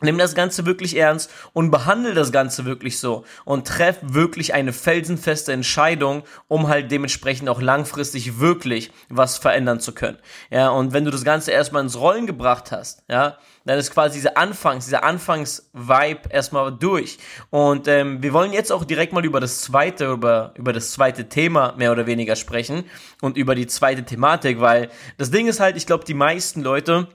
Nimm 0.03 0.19
das 0.19 0.35
Ganze 0.35 0.67
wirklich 0.67 0.97
ernst 0.97 1.31
und 1.53 1.71
behandle 1.71 2.15
das 2.15 2.33
Ganze 2.33 2.65
wirklich 2.65 2.99
so 2.99 3.25
und 3.45 3.67
treff 3.67 3.99
wirklich 4.03 4.55
eine 4.55 4.73
felsenfeste 4.73 5.53
Entscheidung, 5.53 6.23
um 6.49 6.69
halt 6.69 6.91
dementsprechend 6.91 7.49
auch 7.49 7.61
langfristig 7.61 8.39
wirklich 8.41 8.91
was 9.09 9.39
verändern 9.39 9.81
zu 9.81 9.93
können. 9.93 10.19
Ja, 10.51 10.71
und 10.71 10.93
wenn 10.93 11.05
du 11.05 11.11
das 11.11 11.25
Ganze 11.25 11.53
erstmal 11.53 11.83
ins 11.83 11.99
Rollen 11.99 12.27
gebracht 12.27 12.73
hast, 12.73 13.03
ja, 13.09 13.39
dann 13.65 13.79
ist 13.79 13.93
quasi 13.93 14.19
dieser 14.19 14.37
Anfangs, 14.37 14.87
dieser 14.87 15.05
Anfangs-Vibe 15.05 16.29
erstmal 16.31 16.73
durch. 16.73 17.19
Und 17.51 17.87
ähm, 17.89 18.23
wir 18.23 18.33
wollen 18.33 18.53
jetzt 18.53 18.73
auch 18.73 18.85
direkt 18.85 19.13
mal 19.13 19.25
über 19.25 19.41
das 19.41 19.61
zweite, 19.61 20.07
über, 20.07 20.53
über 20.57 20.73
das 20.73 20.93
zweite 20.93 21.29
Thema 21.29 21.75
mehr 21.77 21.93
oder 21.93 22.07
weniger 22.07 22.37
sprechen 22.37 22.85
und 23.21 23.37
über 23.37 23.55
die 23.55 23.67
zweite 23.67 24.05
Thematik, 24.05 24.61
weil 24.61 24.89
das 25.19 25.31
Ding 25.31 25.47
ist 25.47 25.61
halt, 25.61 25.77
ich 25.77 25.87
glaube, 25.87 26.05
die 26.05 26.15
meisten 26.15 26.63
Leute, 26.63 27.09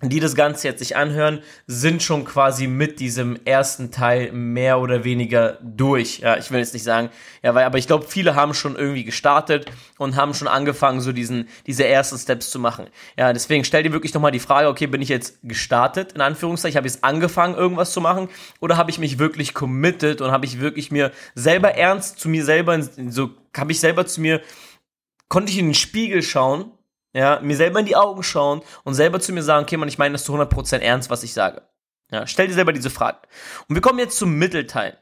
die 0.00 0.20
das 0.20 0.36
Ganze 0.36 0.68
jetzt 0.68 0.78
sich 0.78 0.96
anhören, 0.96 1.40
sind 1.66 2.02
schon 2.02 2.24
quasi 2.24 2.68
mit 2.68 3.00
diesem 3.00 3.38
ersten 3.44 3.90
Teil 3.90 4.30
mehr 4.32 4.78
oder 4.78 5.02
weniger 5.02 5.58
durch. 5.60 6.20
Ja, 6.20 6.36
ich 6.36 6.50
will 6.50 6.60
jetzt 6.60 6.72
nicht 6.72 6.84
sagen, 6.84 7.10
ja, 7.42 7.54
weil, 7.54 7.64
aber 7.64 7.78
ich 7.78 7.88
glaube, 7.88 8.06
viele 8.06 8.36
haben 8.36 8.54
schon 8.54 8.76
irgendwie 8.76 9.04
gestartet 9.04 9.70
und 9.98 10.14
haben 10.14 10.34
schon 10.34 10.46
angefangen, 10.46 11.00
so 11.00 11.10
diesen, 11.10 11.48
diese 11.66 11.84
ersten 11.84 12.16
Steps 12.16 12.50
zu 12.50 12.60
machen. 12.60 12.86
Ja, 13.16 13.32
deswegen 13.32 13.64
stell 13.64 13.82
dir 13.82 13.92
wirklich 13.92 14.14
nochmal 14.14 14.30
die 14.30 14.38
Frage, 14.38 14.68
okay, 14.68 14.86
bin 14.86 15.02
ich 15.02 15.08
jetzt 15.08 15.38
gestartet, 15.42 16.12
in 16.12 16.20
Anführungszeichen, 16.20 16.76
habe 16.76 16.86
ich 16.86 16.94
jetzt 16.94 17.04
angefangen, 17.04 17.56
irgendwas 17.56 17.92
zu 17.92 18.00
machen, 18.00 18.28
oder 18.60 18.76
habe 18.76 18.90
ich 18.90 18.98
mich 18.98 19.18
wirklich 19.18 19.52
committed 19.52 20.20
und 20.20 20.30
habe 20.30 20.46
ich 20.46 20.60
wirklich 20.60 20.92
mir 20.92 21.10
selber 21.34 21.74
ernst 21.74 22.20
zu 22.20 22.28
mir 22.28 22.44
selber, 22.44 22.80
so, 22.82 23.30
habe 23.56 23.72
ich 23.72 23.80
selber 23.80 24.06
zu 24.06 24.20
mir, 24.20 24.40
konnte 25.28 25.50
ich 25.50 25.58
in 25.58 25.66
den 25.66 25.74
Spiegel 25.74 26.22
schauen 26.22 26.70
ja, 27.12 27.40
mir 27.40 27.56
selber 27.56 27.80
in 27.80 27.86
die 27.86 27.96
Augen 27.96 28.22
schauen 28.22 28.62
und 28.84 28.94
selber 28.94 29.20
zu 29.20 29.32
mir 29.32 29.42
sagen, 29.42 29.64
okay, 29.64 29.76
man, 29.76 29.88
ich 29.88 29.98
meine 29.98 30.12
das 30.12 30.24
zu 30.24 30.34
100% 30.34 30.78
ernst, 30.78 31.10
was 31.10 31.22
ich 31.22 31.32
sage. 31.32 31.62
Ja, 32.10 32.26
stell 32.26 32.48
dir 32.48 32.54
selber 32.54 32.72
diese 32.72 32.90
Frage. 32.90 33.18
Und 33.68 33.74
wir 33.74 33.82
kommen 33.82 33.98
jetzt 33.98 34.16
zum 34.16 34.34
Mittelteil. 34.34 34.98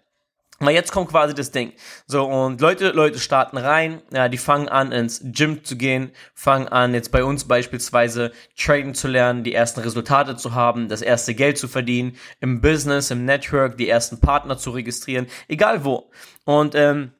Weil 0.59 0.75
jetzt 0.75 0.91
kommt 0.91 1.11
quasi 1.11 1.35
das 1.35 1.51
Ding. 1.51 1.75
So, 2.07 2.25
und 2.25 2.63
Leute, 2.63 2.91
Leute 2.91 3.19
starten 3.19 3.59
rein, 3.59 4.01
ja, 4.11 4.31
die 4.31 4.39
fangen 4.39 4.71
an, 4.71 4.91
ins 4.91 5.21
Gym 5.23 5.63
zu 5.65 5.77
gehen, 5.77 6.13
fangen 6.35 6.67
an, 6.69 6.95
jetzt 6.95 7.13
bei 7.13 7.25
uns 7.25 7.45
beispielsweise 7.47 8.33
traden 8.57 8.95
zu 8.95 9.07
lernen, 9.07 9.45
die 9.45 9.53
ersten 9.53 9.81
Resultate 9.81 10.37
zu 10.37 10.55
haben, 10.55 10.89
das 10.89 11.03
erste 11.03 11.35
Geld 11.35 11.59
zu 11.59 11.69
verdienen, 11.69 12.17
im 12.41 12.63
Business, 12.63 13.11
im 13.11 13.27
Network, 13.27 13.77
die 13.77 13.89
ersten 13.89 14.19
Partner 14.19 14.57
zu 14.57 14.71
registrieren, 14.71 15.27
egal 15.47 15.85
wo. 15.85 16.11
Und 16.47 16.75
ähm, 16.75 17.13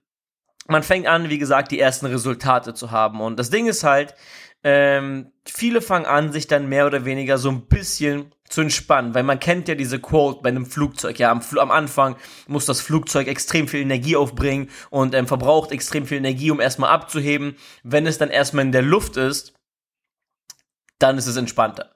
man 0.66 0.83
fängt 0.83 1.07
an, 1.07 1.28
wie 1.28 1.38
gesagt, 1.38 1.73
die 1.73 1.78
ersten 1.78 2.07
Resultate 2.07 2.73
zu 2.73 2.90
haben. 2.90 3.21
Und 3.21 3.38
das 3.38 3.50
Ding 3.50 3.66
ist 3.66 3.85
halt, 3.85 4.14
ähm, 4.68 5.30
viele 5.44 5.80
fangen 5.80 6.06
an, 6.06 6.32
sich 6.32 6.49
dann 6.49 6.68
mehr 6.68 6.87
oder 6.87 7.04
weniger 7.04 7.38
so 7.38 7.50
ein 7.50 7.68
bisschen 7.68 8.35
zu 8.49 8.62
entspannen, 8.62 9.14
weil 9.14 9.23
man 9.23 9.38
kennt 9.38 9.68
ja 9.68 9.76
diese 9.76 10.00
Quote 10.00 10.40
bei 10.42 10.49
einem 10.49 10.66
Flugzeug. 10.66 11.20
Ja, 11.20 11.30
am, 11.30 11.40
am 11.56 11.70
Anfang 11.70 12.16
muss 12.49 12.66
das 12.66 12.80
Flugzeug 12.80 13.28
extrem 13.28 13.68
viel 13.68 13.80
Energie 13.80 14.16
aufbringen 14.16 14.68
und 14.90 15.14
ähm, 15.14 15.28
verbraucht 15.28 15.70
extrem 15.70 16.04
viel 16.04 16.18
Energie, 16.18 16.50
um 16.50 16.58
erstmal 16.58 16.90
abzuheben. 16.90 17.54
Wenn 17.85 18.08
es 18.08 18.18
dann 18.18 18.28
erstmal 18.28 18.64
in 18.64 18.73
der 18.73 18.82
Luft 18.82 19.16
ist, 19.16 19.54
dann 20.99 21.16
ist 21.16 21.28
es 21.28 21.37
entspannter. 21.37 21.94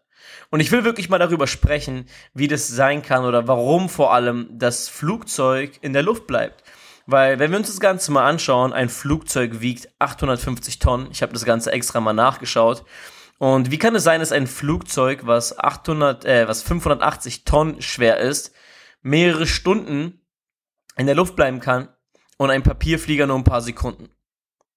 Und 0.53 0.61
ich 0.61 0.71
will 0.71 0.85
wirklich 0.85 1.09
mal 1.09 1.19
darüber 1.19 1.49
sprechen, 1.49 2.07
wie 2.35 2.47
das 2.47 2.69
sein 2.69 3.03
kann 3.03 3.25
oder 3.25 3.49
warum 3.49 3.89
vor 3.89 4.15
allem 4.15 4.47
das 4.53 4.89
Flugzeug 4.89 5.73
in 5.81 5.93
der 5.93 6.05
Luft 6.05 6.29
bleibt. 6.29 6.63
Weil, 7.11 7.41
wenn 7.41 7.51
wir 7.51 7.59
uns 7.59 7.67
das 7.67 7.81
Ganze 7.81 8.13
mal 8.13 8.29
anschauen, 8.29 8.73
ein 8.73 8.89
Flugzeug 8.89 9.61
wiegt 9.61 9.89
850 9.99 10.79
Tonnen. 10.79 11.09
Ich 11.11 11.23
habe 11.23 11.33
das 11.33 11.45
Ganze 11.45 11.73
extra 11.73 12.01
mal 12.01 12.13
nachgeschaut. 12.13 12.85
Und 13.39 13.73
wie 13.73 13.79
kann 13.79 13.97
es 13.97 14.05
sein, 14.05 14.21
dass 14.21 14.31
ein 14.31 14.47
Flugzeug, 14.47 15.23
was 15.25 15.59
800, 15.59 16.25
äh, 16.25 16.47
was 16.47 16.63
580 16.63 17.45
Tonnen 17.45 17.83
schwer 17.83 18.19
ist, 18.19 18.53
mehrere 19.03 19.49
Stunden 19.49 20.21
in 20.97 21.07
der 21.07 21.17
Luft 21.17 21.35
bleiben 21.35 21.59
kann 21.59 21.89
und 22.37 22.51
ein 22.51 22.63
Papierflieger 22.63 23.27
nur 23.27 23.39
ein 23.39 23.45
paar 23.45 23.63
Sekunden? 23.63 24.11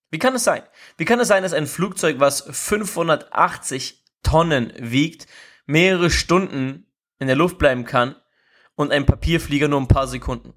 Wie 0.09 0.17
kann 0.17 0.33
es 0.33 0.43
sein? 0.43 0.63
Wie 0.97 1.05
kann 1.05 1.19
es 1.19 1.27
sein, 1.27 1.43
dass 1.43 1.53
ein 1.53 1.67
Flugzeug, 1.67 2.19
was 2.19 2.47
580 2.49 4.03
Tonnen 4.23 4.73
wiegt, 4.77 5.27
mehrere 5.67 6.09
Stunden 6.09 6.87
in 7.19 7.27
der 7.27 7.35
Luft 7.35 7.59
bleiben 7.59 7.85
kann 7.85 8.15
und 8.73 8.91
ein 8.91 9.05
Papierflieger 9.05 9.67
nur 9.67 9.81
ein 9.81 9.87
paar 9.87 10.07
Sekunden? 10.07 10.55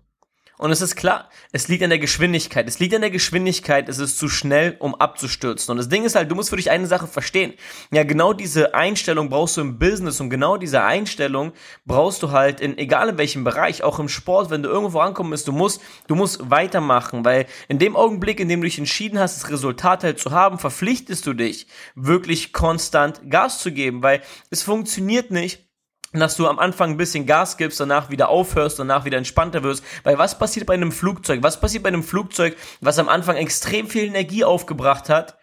Und 0.58 0.70
es 0.70 0.80
ist 0.80 0.96
klar, 0.96 1.28
es 1.52 1.68
liegt 1.68 1.82
an 1.82 1.90
der 1.90 1.98
Geschwindigkeit. 1.98 2.66
Es 2.66 2.78
liegt 2.78 2.94
an 2.94 3.02
der 3.02 3.10
Geschwindigkeit, 3.10 3.88
es 3.90 3.98
ist 3.98 4.18
zu 4.18 4.28
schnell, 4.28 4.76
um 4.78 4.94
abzustürzen. 4.94 5.72
Und 5.72 5.76
das 5.76 5.90
Ding 5.90 6.04
ist 6.04 6.14
halt, 6.14 6.30
du 6.30 6.34
musst 6.34 6.48
für 6.48 6.56
dich 6.56 6.70
eine 6.70 6.86
Sache 6.86 7.06
verstehen. 7.06 7.52
Ja, 7.90 8.04
genau 8.04 8.32
diese 8.32 8.74
Einstellung 8.74 9.28
brauchst 9.28 9.58
du 9.58 9.60
im 9.60 9.78
Business 9.78 10.18
und 10.20 10.30
genau 10.30 10.56
diese 10.56 10.82
Einstellung 10.82 11.52
brauchst 11.84 12.22
du 12.22 12.30
halt 12.30 12.60
in, 12.60 12.78
egal 12.78 13.10
in 13.10 13.18
welchem 13.18 13.44
Bereich, 13.44 13.82
auch 13.82 13.98
im 13.98 14.08
Sport, 14.08 14.48
wenn 14.48 14.62
du 14.62 14.70
irgendwo 14.70 14.98
rankommen 14.98 15.30
bist, 15.30 15.46
du 15.46 15.52
musst, 15.52 15.82
du 16.06 16.14
musst 16.14 16.50
weitermachen, 16.50 17.24
weil 17.24 17.46
in 17.68 17.78
dem 17.78 17.94
Augenblick, 17.94 18.40
in 18.40 18.48
dem 18.48 18.62
du 18.62 18.64
dich 18.64 18.78
entschieden 18.78 19.18
hast, 19.18 19.42
das 19.42 19.50
Resultat 19.50 20.04
halt 20.04 20.18
zu 20.18 20.30
haben, 20.30 20.58
verpflichtest 20.58 21.26
du 21.26 21.34
dich, 21.34 21.66
wirklich 21.94 22.54
konstant 22.54 23.20
Gas 23.28 23.58
zu 23.58 23.72
geben, 23.72 24.02
weil 24.02 24.22
es 24.50 24.62
funktioniert 24.62 25.30
nicht, 25.30 25.65
dass 26.12 26.36
du 26.36 26.46
am 26.46 26.58
Anfang 26.58 26.90
ein 26.90 26.96
bisschen 26.96 27.26
Gas 27.26 27.56
gibst, 27.56 27.80
danach 27.80 28.10
wieder 28.10 28.28
aufhörst, 28.28 28.78
danach 28.78 29.04
wieder 29.04 29.18
entspannter 29.18 29.62
wirst. 29.62 29.84
Weil 30.04 30.18
was 30.18 30.38
passiert 30.38 30.66
bei 30.66 30.74
einem 30.74 30.92
Flugzeug? 30.92 31.42
Was 31.42 31.60
passiert 31.60 31.82
bei 31.82 31.88
einem 31.88 32.02
Flugzeug, 32.02 32.56
was 32.80 32.98
am 32.98 33.08
Anfang 33.08 33.36
extrem 33.36 33.88
viel 33.88 34.04
Energie 34.04 34.44
aufgebracht 34.44 35.08
hat, 35.08 35.38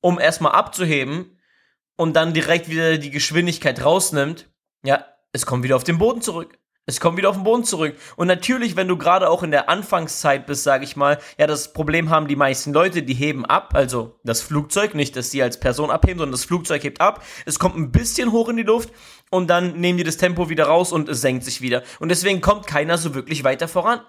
um 0.00 0.20
erstmal 0.20 0.52
abzuheben 0.52 1.38
und 1.96 2.14
dann 2.14 2.34
direkt 2.34 2.68
wieder 2.68 2.98
die 2.98 3.10
Geschwindigkeit 3.10 3.84
rausnimmt? 3.84 4.48
Ja, 4.84 5.04
es 5.32 5.46
kommt 5.46 5.64
wieder 5.64 5.76
auf 5.76 5.84
den 5.84 5.98
Boden 5.98 6.22
zurück. 6.22 6.58
Es 6.88 7.00
kommt 7.00 7.18
wieder 7.18 7.30
auf 7.30 7.34
den 7.34 7.42
Boden 7.42 7.64
zurück. 7.64 7.96
Und 8.14 8.28
natürlich, 8.28 8.76
wenn 8.76 8.86
du 8.86 8.96
gerade 8.96 9.28
auch 9.28 9.42
in 9.42 9.50
der 9.50 9.68
Anfangszeit 9.68 10.46
bist, 10.46 10.62
sage 10.62 10.84
ich 10.84 10.94
mal, 10.94 11.18
ja, 11.36 11.48
das 11.48 11.72
Problem 11.72 12.10
haben 12.10 12.28
die 12.28 12.36
meisten 12.36 12.72
Leute, 12.72 13.02
die 13.02 13.14
heben 13.14 13.44
ab, 13.44 13.70
also 13.74 14.20
das 14.22 14.40
Flugzeug, 14.40 14.94
nicht, 14.94 15.16
dass 15.16 15.32
sie 15.32 15.42
als 15.42 15.58
Person 15.58 15.90
abheben, 15.90 16.20
sondern 16.20 16.30
das 16.32 16.44
Flugzeug 16.44 16.84
hebt 16.84 17.00
ab. 17.00 17.24
Es 17.44 17.58
kommt 17.58 17.76
ein 17.76 17.90
bisschen 17.90 18.30
hoch 18.30 18.48
in 18.48 18.56
die 18.56 18.62
Luft 18.62 18.90
und 19.30 19.50
dann 19.50 19.80
nehmen 19.80 19.98
die 19.98 20.04
das 20.04 20.16
Tempo 20.16 20.48
wieder 20.48 20.66
raus 20.66 20.92
und 20.92 21.08
es 21.08 21.20
senkt 21.20 21.42
sich 21.42 21.60
wieder. 21.60 21.82
Und 21.98 22.08
deswegen 22.08 22.40
kommt 22.40 22.68
keiner 22.68 22.98
so 22.98 23.16
wirklich 23.16 23.42
weiter 23.42 23.66
voran. 23.66 24.00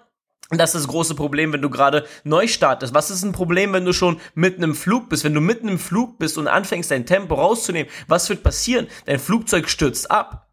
Das 0.50 0.76
ist 0.76 0.82
das 0.82 0.88
große 0.88 1.16
Problem, 1.16 1.52
wenn 1.52 1.60
du 1.60 1.70
gerade 1.70 2.06
neu 2.22 2.46
startest. 2.46 2.94
Was 2.94 3.10
ist 3.10 3.24
ein 3.24 3.32
Problem, 3.32 3.72
wenn 3.72 3.84
du 3.84 3.92
schon 3.92 4.20
mitten 4.36 4.62
im 4.62 4.76
Flug 4.76 5.08
bist? 5.08 5.24
Wenn 5.24 5.34
du 5.34 5.40
mitten 5.40 5.68
im 5.68 5.80
Flug 5.80 6.20
bist 6.20 6.38
und 6.38 6.46
anfängst, 6.46 6.92
dein 6.92 7.06
Tempo 7.06 7.34
rauszunehmen, 7.34 7.90
was 8.06 8.28
wird 8.28 8.44
passieren? 8.44 8.86
Dein 9.04 9.18
Flugzeug 9.18 9.68
stürzt 9.68 10.12
ab. 10.12 10.47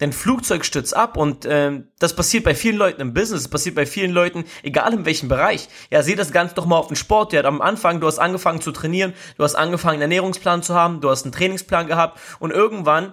Dein 0.00 0.14
Flugzeug 0.14 0.64
stürzt 0.64 0.96
ab 0.96 1.18
und 1.18 1.44
äh, 1.44 1.82
das 1.98 2.16
passiert 2.16 2.42
bei 2.42 2.54
vielen 2.54 2.76
Leuten 2.76 3.02
im 3.02 3.12
Business, 3.12 3.42
das 3.42 3.50
passiert 3.50 3.74
bei 3.74 3.84
vielen 3.84 4.12
Leuten, 4.12 4.44
egal 4.62 4.94
in 4.94 5.04
welchem 5.04 5.28
Bereich. 5.28 5.68
Ja, 5.90 6.02
seh 6.02 6.14
das 6.14 6.32
Ganze 6.32 6.54
doch 6.54 6.64
mal 6.64 6.78
auf 6.78 6.88
den 6.88 6.96
Sport. 6.96 7.34
Ja, 7.34 7.44
am 7.44 7.60
Anfang, 7.60 8.00
du 8.00 8.06
hast 8.06 8.18
angefangen 8.18 8.62
zu 8.62 8.72
trainieren, 8.72 9.12
du 9.36 9.44
hast 9.44 9.56
angefangen, 9.56 9.94
einen 9.94 10.10
Ernährungsplan 10.10 10.62
zu 10.62 10.74
haben, 10.74 11.02
du 11.02 11.10
hast 11.10 11.24
einen 11.24 11.32
Trainingsplan 11.32 11.86
gehabt 11.86 12.18
und 12.38 12.50
irgendwann 12.50 13.12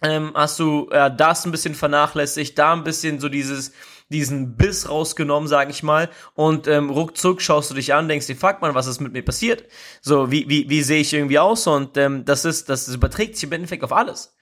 ähm, 0.00 0.30
hast 0.34 0.60
du 0.60 0.88
ja, 0.92 1.10
das 1.10 1.44
ein 1.44 1.50
bisschen 1.50 1.74
vernachlässigt, 1.74 2.56
da 2.56 2.72
ein 2.72 2.84
bisschen 2.84 3.18
so 3.18 3.28
dieses 3.28 3.72
diesen 4.12 4.56
Biss 4.56 4.88
rausgenommen, 4.88 5.48
sag 5.48 5.70
ich 5.70 5.82
mal, 5.82 6.08
und 6.34 6.68
ähm, 6.68 6.90
ruckzuck 6.90 7.40
schaust 7.40 7.70
du 7.70 7.74
dich 7.74 7.94
an, 7.94 8.08
denkst 8.08 8.26
dir, 8.26 8.36
fuck 8.36 8.60
man, 8.60 8.74
was 8.74 8.86
ist 8.86 9.00
mit 9.00 9.12
mir 9.12 9.24
passiert? 9.24 9.64
So, 10.00 10.30
wie, 10.30 10.48
wie, 10.48 10.68
wie 10.68 10.82
sehe 10.82 11.00
ich 11.00 11.12
irgendwie 11.12 11.38
aus? 11.38 11.66
Und 11.66 11.96
ähm, 11.96 12.24
das 12.24 12.44
ist, 12.44 12.68
das 12.68 12.86
überträgt 12.88 13.34
sich 13.34 13.44
im 13.44 13.52
Endeffekt 13.52 13.82
auf 13.82 13.92
alles. 13.92 14.34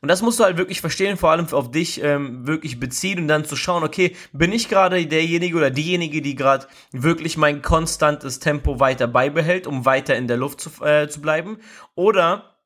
Und 0.00 0.08
das 0.08 0.22
musst 0.22 0.38
du 0.38 0.44
halt 0.44 0.56
wirklich 0.56 0.80
verstehen, 0.80 1.16
vor 1.16 1.30
allem 1.30 1.46
auf 1.52 1.70
dich 1.70 2.02
ähm, 2.02 2.46
wirklich 2.46 2.78
beziehen 2.80 3.20
und 3.20 3.28
dann 3.28 3.44
zu 3.44 3.56
schauen, 3.56 3.84
okay, 3.84 4.16
bin 4.32 4.52
ich 4.52 4.68
gerade 4.68 5.06
derjenige 5.06 5.56
oder 5.56 5.70
diejenige, 5.70 6.22
die 6.22 6.34
gerade 6.34 6.66
wirklich 6.92 7.36
mein 7.36 7.62
konstantes 7.62 8.38
Tempo 8.38 8.80
weiter 8.80 9.06
beibehält, 9.06 9.66
um 9.66 9.84
weiter 9.84 10.16
in 10.16 10.28
der 10.28 10.36
Luft 10.36 10.60
zu, 10.60 10.84
äh, 10.84 11.08
zu 11.08 11.20
bleiben? 11.20 11.58
Oder 11.94 12.56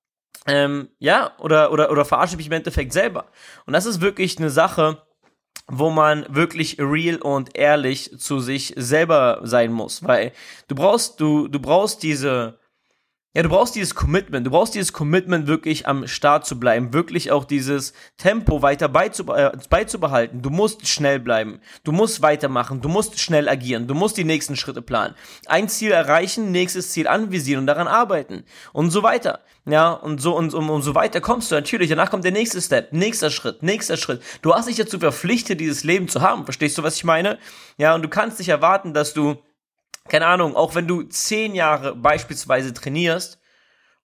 ähm, 0.47 0.89
ja, 0.99 1.33
oder, 1.39 1.73
oder, 1.73 1.91
oder 1.91 2.05
verarsche 2.05 2.37
mich 2.37 2.47
im 2.47 2.53
Endeffekt 2.53 2.93
selber. 2.93 3.27
Und 3.67 3.73
das 3.73 3.87
ist 3.87 4.01
wirklich 4.01 4.39
eine 4.39 4.51
Sache, 4.51 5.03
wo 5.67 5.91
man 5.91 6.27
wirklich 6.29 6.79
real 6.79 7.17
und 7.17 7.57
ehrlich 7.57 8.19
zu 8.19 8.41
sich 8.41 8.75
selber 8.77 9.41
sein 9.45 9.73
muss, 9.73 10.03
weil 10.03 10.33
du 10.67 10.75
brauchst, 10.75 11.21
du, 11.21 11.47
du 11.47 11.61
brauchst 11.61 12.03
diese, 12.03 12.59
ja, 13.33 13.45
du 13.45 13.49
brauchst 13.49 13.77
dieses 13.77 13.95
Commitment. 13.95 14.45
Du 14.45 14.51
brauchst 14.51 14.75
dieses 14.75 14.93
Commitment, 14.93 15.47
wirklich 15.47 15.87
am 15.87 16.09
Start 16.09 16.47
zu 16.47 16.59
bleiben, 16.59 16.93
wirklich 16.93 17.31
auch 17.31 17.45
dieses 17.45 17.93
Tempo 18.17 18.61
weiter 18.61 18.89
beizube 18.89 19.37
äh, 19.37 19.57
beizubehalten. 19.69 20.43
Du 20.43 20.51
musst 20.51 20.89
schnell 20.89 21.21
bleiben. 21.21 21.61
Du 21.85 21.93
musst 21.93 22.23
weitermachen. 22.23 22.81
Du 22.81 22.89
musst 22.89 23.21
schnell 23.21 23.49
agieren. 23.49 23.87
Du 23.87 23.95
musst 23.95 24.17
die 24.17 24.25
nächsten 24.25 24.57
Schritte 24.57 24.83
planen. 24.83 25.15
Ein 25.47 25.69
Ziel 25.69 25.93
erreichen, 25.93 26.51
nächstes 26.51 26.91
Ziel 26.91 27.07
anvisieren 27.07 27.61
und 27.61 27.67
daran 27.69 27.87
arbeiten. 27.87 28.45
Und 28.73 28.91
so 28.91 29.05
weiter. 29.05 29.41
Ja, 29.65 29.93
und 29.93 30.21
so 30.21 30.37
und, 30.37 30.53
und, 30.53 30.69
und 30.69 30.83
so 30.83 30.97
weiter 30.97 31.21
kommst 31.21 31.53
du 31.53 31.55
natürlich. 31.55 31.89
Danach 31.89 32.11
kommt 32.11 32.25
der 32.25 32.33
nächste 32.33 32.61
Step, 32.61 32.93
nächster 32.93 33.31
Schritt, 33.31 33.63
nächster 33.63 33.97
Schritt. 33.97 34.23
Du 34.43 34.55
hast 34.55 34.67
dich 34.67 34.77
dazu 34.77 34.99
verpflichtet, 34.99 35.61
dieses 35.61 35.85
Leben 35.85 36.09
zu 36.09 36.21
haben. 36.21 36.45
Verstehst 36.45 36.79
du, 36.79 36.83
was 36.83 36.97
ich 36.97 37.05
meine? 37.05 37.39
Ja, 37.77 37.95
und 37.95 38.03
du 38.03 38.09
kannst 38.09 38.41
nicht 38.41 38.49
erwarten, 38.49 38.93
dass 38.93 39.15
du 39.15 39.37
keine 40.11 40.27
Ahnung, 40.27 40.57
auch 40.57 40.75
wenn 40.75 40.89
du 40.89 41.05
zehn 41.05 41.55
Jahre 41.55 41.95
beispielsweise 41.95 42.75
trainierst 42.75 43.39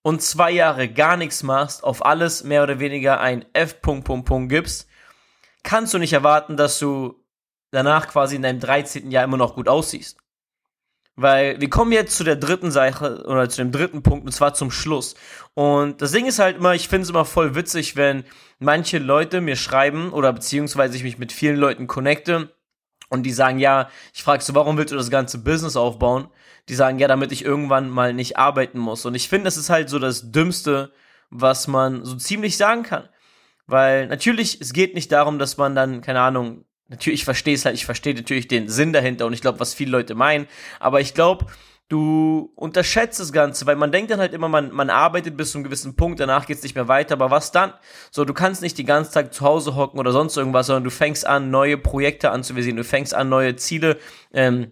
und 0.01 0.21
zwei 0.21 0.51
Jahre 0.51 0.87
gar 0.87 1.17
nichts 1.17 1.43
machst, 1.43 1.83
auf 1.83 2.05
alles 2.05 2.43
mehr 2.43 2.63
oder 2.63 2.79
weniger 2.79 3.19
ein 3.19 3.45
F. 3.53 3.81
Punkt, 3.81 4.05
Punkt, 4.05 4.25
Punkt 4.25 4.49
gibst, 4.49 4.87
kannst 5.63 5.93
du 5.93 5.97
nicht 5.97 6.13
erwarten, 6.13 6.55
dass 6.55 6.79
du 6.79 7.21
danach 7.71 8.07
quasi 8.07 8.37
in 8.37 8.41
deinem 8.41 8.61
13. 8.61 9.11
Jahr 9.11 9.25
immer 9.25 9.37
noch 9.37 9.53
gut 9.53 9.67
aussiehst. 9.67 10.17
Weil 11.17 11.59
wir 11.59 11.69
kommen 11.69 11.91
jetzt 11.91 12.15
zu 12.15 12.23
der 12.23 12.35
dritten 12.35 12.71
Sache 12.71 13.23
oder 13.25 13.49
zu 13.49 13.57
dem 13.57 13.71
dritten 13.71 14.01
Punkt 14.01 14.25
und 14.25 14.31
zwar 14.31 14.53
zum 14.53 14.71
Schluss. 14.71 15.15
Und 15.55 16.01
das 16.01 16.11
Ding 16.11 16.25
ist 16.25 16.39
halt 16.39 16.57
immer, 16.57 16.73
ich 16.73 16.87
finde 16.87 17.03
es 17.03 17.09
immer 17.09 17.25
voll 17.25 17.55
witzig, 17.55 17.95
wenn 17.95 18.23
manche 18.59 18.99
Leute 18.99 19.41
mir 19.41 19.55
schreiben 19.55 20.13
oder 20.13 20.31
beziehungsweise 20.31 20.95
ich 20.95 21.03
mich 21.03 21.17
mit 21.17 21.33
vielen 21.33 21.57
Leuten 21.57 21.87
connecte 21.87 22.55
und 23.09 23.23
die 23.23 23.31
sagen, 23.31 23.59
ja, 23.59 23.89
ich 24.13 24.23
frage 24.23 24.43
so, 24.43 24.53
warum 24.55 24.77
willst 24.77 24.91
du 24.91 24.97
das 24.97 25.09
ganze 25.09 25.37
Business 25.39 25.75
aufbauen? 25.75 26.27
Die 26.69 26.75
sagen, 26.75 26.99
ja, 26.99 27.07
damit 27.07 27.31
ich 27.31 27.45
irgendwann 27.45 27.89
mal 27.89 28.13
nicht 28.13 28.37
arbeiten 28.37 28.79
muss. 28.79 29.05
Und 29.05 29.15
ich 29.15 29.29
finde, 29.29 29.45
das 29.45 29.57
ist 29.57 29.69
halt 29.69 29.89
so 29.89 29.99
das 29.99 30.31
Dümmste, 30.31 30.91
was 31.29 31.67
man 31.67 32.03
so 32.03 32.15
ziemlich 32.15 32.57
sagen 32.57 32.83
kann. 32.83 33.07
Weil 33.65 34.07
natürlich, 34.07 34.59
es 34.61 34.73
geht 34.73 34.93
nicht 34.95 35.11
darum, 35.11 35.39
dass 35.39 35.57
man 35.57 35.75
dann, 35.75 36.01
keine 36.01 36.21
Ahnung, 36.21 36.65
natürlich, 36.87 37.21
ich 37.21 37.25
verstehe 37.25 37.55
es 37.55 37.65
halt, 37.65 37.75
ich 37.75 37.85
verstehe 37.85 38.15
natürlich 38.15 38.47
den 38.47 38.69
Sinn 38.69 38.93
dahinter 38.93 39.25
und 39.25 39.33
ich 39.33 39.41
glaube, 39.41 39.59
was 39.59 39.73
viele 39.73 39.91
Leute 39.91 40.15
meinen. 40.15 40.47
Aber 40.79 41.01
ich 41.01 41.13
glaube, 41.13 41.47
du 41.89 42.51
unterschätzt 42.55 43.19
das 43.19 43.31
Ganze, 43.31 43.65
weil 43.65 43.77
man 43.77 43.91
denkt 43.91 44.11
dann 44.11 44.19
halt 44.19 44.33
immer, 44.33 44.49
man, 44.49 44.71
man 44.71 44.89
arbeitet 44.89 45.37
bis 45.37 45.51
zu 45.51 45.57
einem 45.57 45.63
gewissen 45.65 45.95
Punkt, 45.95 46.19
danach 46.19 46.45
geht's 46.45 46.63
nicht 46.63 46.75
mehr 46.75 46.87
weiter, 46.87 47.13
aber 47.13 47.31
was 47.31 47.51
dann? 47.51 47.73
So, 48.11 48.25
du 48.25 48.33
kannst 48.33 48.61
nicht 48.61 48.77
die 48.77 48.83
ganze 48.83 49.11
Zeit 49.11 49.33
zu 49.33 49.45
Hause 49.45 49.75
hocken 49.75 49.99
oder 49.99 50.11
sonst 50.11 50.35
irgendwas, 50.35 50.67
sondern 50.67 50.83
du 50.83 50.89
fängst 50.89 51.25
an, 51.25 51.49
neue 51.49 51.77
Projekte 51.77 52.31
anzuvisieren, 52.31 52.77
du 52.77 52.83
fängst 52.83 53.13
an, 53.13 53.29
neue 53.29 53.55
Ziele 53.55 53.97
ähm, 54.33 54.71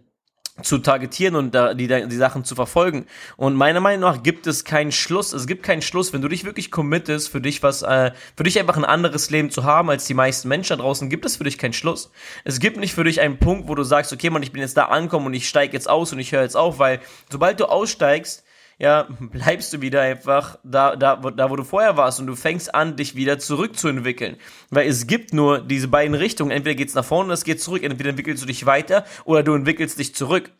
zu 0.63 0.77
targetieren 0.77 1.35
und 1.35 1.53
da, 1.53 1.73
die, 1.73 1.87
die 1.87 2.15
Sachen 2.15 2.45
zu 2.45 2.55
verfolgen. 2.55 3.07
Und 3.35 3.55
meiner 3.55 3.81
Meinung 3.81 4.09
nach 4.09 4.23
gibt 4.23 4.47
es 4.47 4.63
keinen 4.63 4.93
Schluss. 4.93 5.33
Es 5.33 5.47
gibt 5.47 5.63
keinen 5.63 5.81
Schluss, 5.81 6.13
wenn 6.13 6.21
du 6.21 6.29
dich 6.29 6.45
wirklich 6.45 6.71
committest, 6.71 7.29
für 7.29 7.41
dich 7.41 7.61
was, 7.61 7.81
äh, 7.81 8.11
für 8.37 8.43
dich 8.43 8.57
einfach 8.57 8.77
ein 8.77 8.85
anderes 8.85 9.29
Leben 9.29 9.49
zu 9.49 9.65
haben 9.65 9.89
als 9.89 10.05
die 10.05 10.13
meisten 10.13 10.47
Menschen 10.47 10.77
da 10.77 10.83
draußen, 10.83 11.09
gibt 11.09 11.25
es 11.25 11.35
für 11.35 11.43
dich 11.43 11.57
keinen 11.57 11.73
Schluss. 11.73 12.09
Es 12.45 12.61
gibt 12.61 12.77
nicht 12.77 12.93
für 12.93 13.03
dich 13.03 13.19
einen 13.19 13.37
Punkt, 13.37 13.67
wo 13.67 13.75
du 13.75 13.83
sagst, 13.83 14.13
okay, 14.13 14.29
man, 14.29 14.43
ich 14.43 14.53
bin 14.53 14.61
jetzt 14.61 14.77
da 14.77 14.85
angekommen 14.85 15.25
und 15.25 15.33
ich 15.33 15.49
steige 15.49 15.73
jetzt 15.73 15.89
aus 15.89 16.13
und 16.13 16.19
ich 16.19 16.31
höre 16.31 16.43
jetzt 16.43 16.55
auf, 16.55 16.79
weil 16.79 17.01
sobald 17.29 17.59
du 17.59 17.65
aussteigst, 17.65 18.44
ja, 18.77 19.07
bleibst 19.19 19.73
du 19.73 19.81
wieder 19.81 20.01
einfach 20.01 20.59
da, 20.63 20.95
da, 20.95 21.15
da, 21.15 21.49
wo 21.49 21.55
du 21.55 21.63
vorher 21.63 21.97
warst 21.97 22.19
und 22.19 22.27
du 22.27 22.35
fängst 22.35 22.73
an, 22.73 22.95
dich 22.95 23.15
wieder 23.15 23.39
zurückzuentwickeln. 23.39 24.37
Weil 24.69 24.87
es 24.87 25.07
gibt 25.07 25.33
nur 25.33 25.59
diese 25.59 25.87
beiden 25.87 26.15
Richtungen. 26.15 26.51
Entweder 26.51 26.75
geht's 26.75 26.95
nach 26.95 27.05
vorne 27.05 27.25
oder 27.27 27.33
es 27.33 27.43
geht 27.43 27.61
zurück. 27.61 27.83
Entweder 27.83 28.09
entwickelst 28.09 28.43
du 28.43 28.47
dich 28.47 28.65
weiter 28.65 29.05
oder 29.23 29.43
du 29.43 29.53
entwickelst 29.53 29.99
dich 29.99 30.15
zurück. 30.15 30.51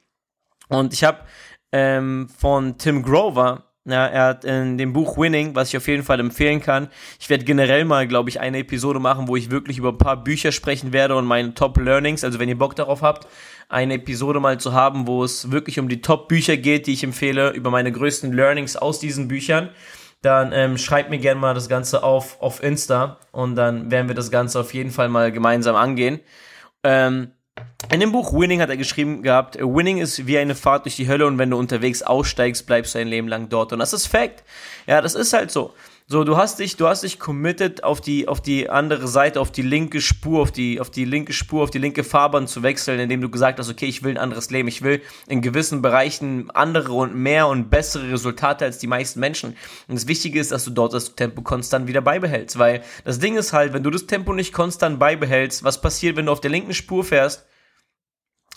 Und 0.69 0.93
ich 0.93 1.03
habe 1.03 1.19
ähm, 1.71 2.29
von 2.29 2.77
Tim 2.77 3.03
Grover, 3.03 3.64
ja, 3.85 4.05
er 4.07 4.23
hat 4.25 4.45
in 4.45 4.77
dem 4.77 4.93
Buch 4.93 5.17
Winning, 5.17 5.55
was 5.55 5.69
ich 5.69 5.77
auf 5.77 5.87
jeden 5.87 6.03
Fall 6.03 6.19
empfehlen 6.19 6.59
kann. 6.59 6.89
Ich 7.19 7.29
werde 7.29 7.45
generell 7.45 7.85
mal, 7.85 8.07
glaube 8.07 8.29
ich, 8.29 8.39
eine 8.39 8.59
Episode 8.59 8.99
machen, 8.99 9.27
wo 9.27 9.35
ich 9.35 9.51
wirklich 9.51 9.77
über 9.77 9.89
ein 9.89 9.97
paar 9.97 10.23
Bücher 10.23 10.51
sprechen 10.51 10.91
werde 10.91 11.15
und 11.15 11.25
meine 11.25 11.53
Top 11.53 11.77
Learnings. 11.77 12.23
Also 12.23 12.39
wenn 12.39 12.49
ihr 12.49 12.57
Bock 12.57 12.75
darauf 12.75 13.01
habt, 13.01 13.27
eine 13.69 13.95
Episode 13.95 14.39
mal 14.39 14.59
zu 14.59 14.73
haben, 14.73 15.07
wo 15.07 15.23
es 15.23 15.51
wirklich 15.51 15.79
um 15.79 15.87
die 15.87 16.01
Top 16.01 16.27
Bücher 16.27 16.57
geht, 16.57 16.87
die 16.87 16.93
ich 16.93 17.03
empfehle, 17.03 17.51
über 17.51 17.69
meine 17.69 17.91
größten 17.91 18.33
Learnings 18.33 18.75
aus 18.75 18.99
diesen 18.99 19.27
Büchern 19.27 19.69
dann 20.25 20.51
ähm, 20.53 20.77
schreibt 20.77 21.11
mir 21.11 21.19
gerne 21.19 21.39
mal 21.39 21.53
das 21.53 21.69
Ganze 21.69 22.01
auf, 22.01 22.41
auf 22.41 22.63
Insta 22.63 23.19
und 23.31 23.55
dann 23.55 23.91
werden 23.91 24.07
wir 24.07 24.15
das 24.15 24.31
Ganze 24.31 24.59
auf 24.59 24.73
jeden 24.73 24.89
Fall 24.89 25.07
mal 25.07 25.31
gemeinsam 25.31 25.75
angehen. 25.75 26.19
Ähm, 26.83 27.31
in 27.91 27.99
dem 27.99 28.11
Buch 28.11 28.33
Winning 28.33 28.61
hat 28.61 28.69
er 28.69 28.77
geschrieben 28.77 29.23
gehabt, 29.23 29.57
Winning 29.59 29.99
ist 29.99 30.27
wie 30.27 30.37
eine 30.37 30.55
Fahrt 30.55 30.85
durch 30.85 30.95
die 30.95 31.07
Hölle 31.07 31.25
und 31.25 31.37
wenn 31.37 31.51
du 31.51 31.57
unterwegs 31.57 32.01
aussteigst, 32.01 32.65
bleibst 32.65 32.95
du 32.95 32.99
ein 32.99 33.07
Leben 33.07 33.27
lang 33.27 33.47
dort. 33.49 33.71
Und 33.71 33.79
das 33.79 33.93
ist 33.93 34.07
Fact. 34.07 34.43
Ja, 34.87 35.01
das 35.01 35.15
ist 35.15 35.33
halt 35.33 35.51
so. 35.51 35.73
So, 36.07 36.23
du 36.23 36.37
hast 36.37 36.59
dich, 36.59 36.77
du 36.77 36.87
hast 36.87 37.01
dich 37.01 37.17
committed 37.17 37.83
auf 37.83 37.99
die, 37.99 38.27
auf 38.27 38.39
die 38.39 38.69
andere 38.69 39.07
Seite, 39.07 39.41
auf 39.41 39.51
die 39.51 39.63
linke 39.63 40.01
Spur, 40.01 40.43
auf 40.43 40.51
die, 40.51 40.79
auf 40.79 40.91
die 40.91 41.03
linke 41.03 41.33
Spur, 41.33 41.63
auf 41.63 41.71
die 41.71 41.79
linke 41.79 42.03
Fahrbahn 42.03 42.45
zu 42.45 42.61
wechseln, 42.61 42.99
indem 42.99 43.21
du 43.21 43.29
gesagt 43.31 43.57
hast, 43.57 43.71
okay, 43.71 43.87
ich 43.87 44.03
will 44.03 44.11
ein 44.11 44.19
anderes 44.19 44.51
Leben, 44.51 44.67
ich 44.67 44.83
will 44.83 45.01
in 45.25 45.41
gewissen 45.41 45.81
Bereichen 45.81 46.51
andere 46.51 46.93
und 46.93 47.15
mehr 47.15 47.47
und 47.47 47.71
bessere 47.71 48.11
Resultate 48.11 48.65
als 48.65 48.77
die 48.77 48.85
meisten 48.85 49.19
Menschen. 49.19 49.55
Und 49.87 49.95
das 49.95 50.07
Wichtige 50.07 50.39
ist, 50.39 50.51
dass 50.51 50.63
du 50.65 50.69
dort 50.69 50.93
das 50.93 51.15
Tempo 51.15 51.41
konstant 51.41 51.87
wieder 51.87 52.01
beibehältst, 52.01 52.59
weil 52.59 52.83
das 53.03 53.17
Ding 53.17 53.35
ist 53.35 53.51
halt, 53.51 53.73
wenn 53.73 53.81
du 53.81 53.89
das 53.89 54.05
Tempo 54.05 54.31
nicht 54.31 54.53
konstant 54.53 54.99
beibehältst, 54.99 55.63
was 55.63 55.81
passiert, 55.81 56.17
wenn 56.17 56.27
du 56.27 56.31
auf 56.31 56.39
der 56.41 56.51
linken 56.51 56.75
Spur 56.75 57.03
fährst? 57.03 57.47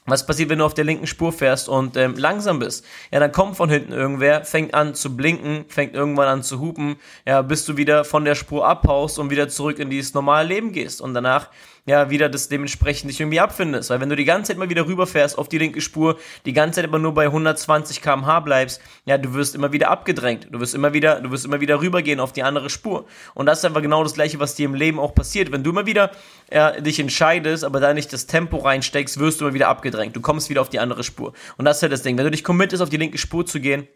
Was 0.08 0.24
passiert, 0.26 0.48
wenn 0.48 0.58
du 0.58 0.64
auf 0.64 0.74
der 0.74 0.84
linken 0.84 1.06
Spur 1.06 1.32
fährst 1.32 1.68
und 1.68 1.96
ähm, 1.96 2.14
langsam 2.16 2.58
bist? 2.58 2.84
Ja, 3.10 3.20
dann 3.20 3.30
kommt 3.30 3.56
von 3.56 3.68
hinten 3.68 3.92
irgendwer, 3.92 4.44
fängt 4.44 4.72
an 4.72 4.94
zu 4.94 5.16
blinken, 5.16 5.66
fängt 5.68 5.94
irgendwann 5.94 6.28
an 6.28 6.42
zu 6.42 6.60
hupen, 6.60 6.96
ja, 7.26 7.42
bis 7.42 7.66
du 7.66 7.76
wieder 7.76 8.04
von 8.04 8.24
der 8.24 8.34
Spur 8.34 8.66
abhaust 8.66 9.18
und 9.18 9.30
wieder 9.30 9.48
zurück 9.48 9.78
in 9.78 9.90
dieses 9.90 10.14
normale 10.14 10.48
Leben 10.48 10.72
gehst. 10.72 11.02
Und 11.02 11.12
danach 11.12 11.50
ja, 11.88 12.10
wieder 12.10 12.28
das 12.28 12.48
dementsprechend 12.48 13.10
dich 13.10 13.18
irgendwie 13.18 13.40
abfindest. 13.40 13.88
Weil 13.88 14.00
wenn 14.00 14.10
du 14.10 14.16
die 14.16 14.26
ganze 14.26 14.48
Zeit 14.52 14.58
mal 14.58 14.68
wieder 14.68 14.86
rüberfährst 14.86 15.38
auf 15.38 15.48
die 15.48 15.56
linke 15.56 15.80
Spur, 15.80 16.18
die 16.44 16.52
ganze 16.52 16.76
Zeit 16.76 16.84
aber 16.84 16.98
nur 16.98 17.14
bei 17.14 17.24
120 17.24 18.02
kmh 18.02 18.40
bleibst, 18.40 18.82
ja, 19.06 19.16
du 19.16 19.32
wirst 19.32 19.54
immer 19.54 19.72
wieder 19.72 19.90
abgedrängt. 19.90 20.48
Du 20.50 20.60
wirst 20.60 20.74
immer 20.74 20.92
wieder, 20.92 21.20
du 21.22 21.30
wirst 21.30 21.46
immer 21.46 21.60
wieder 21.60 21.80
rübergehen 21.80 22.20
auf 22.20 22.32
die 22.32 22.42
andere 22.42 22.68
Spur. 22.68 23.06
Und 23.34 23.46
das 23.46 23.60
ist 23.60 23.64
einfach 23.64 23.80
genau 23.80 24.02
das 24.02 24.12
Gleiche, 24.12 24.38
was 24.38 24.54
dir 24.54 24.66
im 24.66 24.74
Leben 24.74 25.00
auch 25.00 25.14
passiert. 25.14 25.50
Wenn 25.50 25.64
du 25.64 25.70
immer 25.70 25.86
wieder 25.86 26.10
ja, 26.52 26.72
dich 26.72 27.00
entscheidest, 27.00 27.64
aber 27.64 27.80
da 27.80 27.94
nicht 27.94 28.12
das 28.12 28.26
Tempo 28.26 28.58
reinsteckst, 28.58 29.18
wirst 29.18 29.40
du 29.40 29.46
immer 29.46 29.54
wieder 29.54 29.68
abgedrängt. 29.68 30.14
Du 30.14 30.20
kommst 30.20 30.50
wieder 30.50 30.60
auf 30.60 30.68
die 30.68 30.80
andere 30.80 31.04
Spur. 31.04 31.32
Und 31.56 31.64
das 31.64 31.78
ist 31.78 31.82
ja 31.82 31.88
das 31.88 32.02
Ding. 32.02 32.18
Wenn 32.18 32.24
du 32.24 32.30
dich 32.30 32.44
committest, 32.44 32.82
auf 32.82 32.90
die 32.90 32.98
linke 32.98 33.16
Spur 33.16 33.46
zu 33.46 33.60
gehen, 33.60 33.88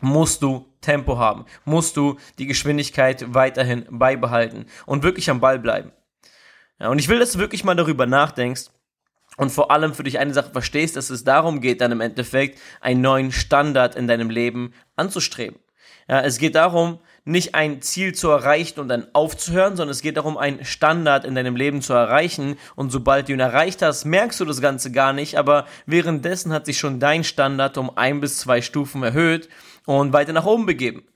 musst 0.00 0.42
du 0.42 0.66
Tempo 0.80 1.16
haben, 1.16 1.44
musst 1.64 1.96
du 1.96 2.16
die 2.38 2.46
Geschwindigkeit 2.46 3.34
weiterhin 3.34 3.86
beibehalten 3.88 4.66
und 4.84 5.04
wirklich 5.04 5.30
am 5.30 5.40
Ball 5.40 5.58
bleiben. 5.58 5.92
Ja, 6.80 6.88
und 6.88 6.98
ich 6.98 7.08
will, 7.08 7.18
dass 7.18 7.32
du 7.32 7.38
wirklich 7.38 7.64
mal 7.64 7.74
darüber 7.74 8.06
nachdenkst 8.06 8.70
und 9.36 9.50
vor 9.50 9.70
allem 9.70 9.94
für 9.94 10.02
dich 10.02 10.18
eine 10.18 10.34
Sache 10.34 10.50
verstehst, 10.50 10.96
dass 10.96 11.10
es 11.10 11.24
darum 11.24 11.60
geht, 11.60 11.80
dann 11.80 11.92
im 11.92 12.00
Endeffekt 12.00 12.58
einen 12.80 13.00
neuen 13.00 13.32
Standard 13.32 13.94
in 13.94 14.08
deinem 14.08 14.30
Leben 14.30 14.72
anzustreben. 14.94 15.58
Ja, 16.08 16.20
es 16.20 16.38
geht 16.38 16.54
darum, 16.54 17.00
nicht 17.24 17.56
ein 17.56 17.82
Ziel 17.82 18.14
zu 18.14 18.30
erreichen 18.30 18.78
und 18.78 18.88
dann 18.88 19.08
aufzuhören, 19.12 19.76
sondern 19.76 19.90
es 19.90 20.02
geht 20.02 20.16
darum, 20.16 20.38
einen 20.38 20.64
Standard 20.64 21.24
in 21.24 21.34
deinem 21.34 21.56
Leben 21.56 21.82
zu 21.82 21.92
erreichen. 21.92 22.56
Und 22.76 22.90
sobald 22.90 23.28
du 23.28 23.32
ihn 23.32 23.40
erreicht 23.40 23.82
hast, 23.82 24.04
merkst 24.04 24.38
du 24.38 24.44
das 24.44 24.60
Ganze 24.60 24.92
gar 24.92 25.12
nicht, 25.12 25.36
aber 25.36 25.66
währenddessen 25.86 26.52
hat 26.52 26.66
sich 26.66 26.78
schon 26.78 27.00
dein 27.00 27.24
Standard 27.24 27.76
um 27.78 27.90
ein 27.96 28.20
bis 28.20 28.38
zwei 28.38 28.62
Stufen 28.62 29.02
erhöht 29.02 29.48
und 29.84 30.12
weiter 30.12 30.32
nach 30.32 30.46
oben 30.46 30.66
begeben. 30.66 31.08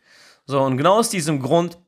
So, 0.46 0.60
und 0.60 0.76
genau 0.76 0.98
aus 0.98 1.10
diesem 1.10 1.40
Grund 1.40 1.78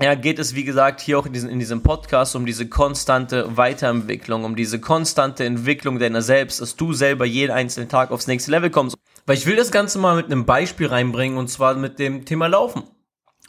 ja, 0.00 0.14
geht 0.14 0.38
es, 0.38 0.54
wie 0.54 0.64
gesagt, 0.64 1.00
hier 1.00 1.18
auch 1.18 1.24
in, 1.24 1.32
diesem 1.32 1.48
in 1.48 1.58
diesem 1.58 1.82
Podcast 1.82 2.36
um 2.36 2.44
diese 2.44 2.68
konstante 2.68 3.56
Weiterentwicklung, 3.56 4.44
um 4.44 4.54
diese 4.54 4.78
konstante 4.78 5.44
Entwicklung 5.44 5.98
deiner 5.98 6.20
selbst, 6.20 6.60
dass 6.60 6.76
du 6.76 6.92
selber 6.92 7.24
jeden 7.24 7.50
einzelnen 7.50 7.88
Tag 7.88 8.10
aufs 8.10 8.26
nächste 8.26 8.50
Level 8.50 8.68
kommst. 8.68 8.96
Weil 9.24 9.38
ich 9.38 9.46
will 9.46 9.56
das 9.56 9.70
Ganze 9.70 9.98
mal 9.98 10.16
mit 10.16 10.26
einem 10.26 10.44
Beispiel 10.44 10.88
reinbringen 10.88 11.38
und 11.38 11.48
zwar 11.48 11.74
mit 11.74 11.98
dem 11.98 12.26
Thema 12.26 12.46
Laufen. 12.46 12.84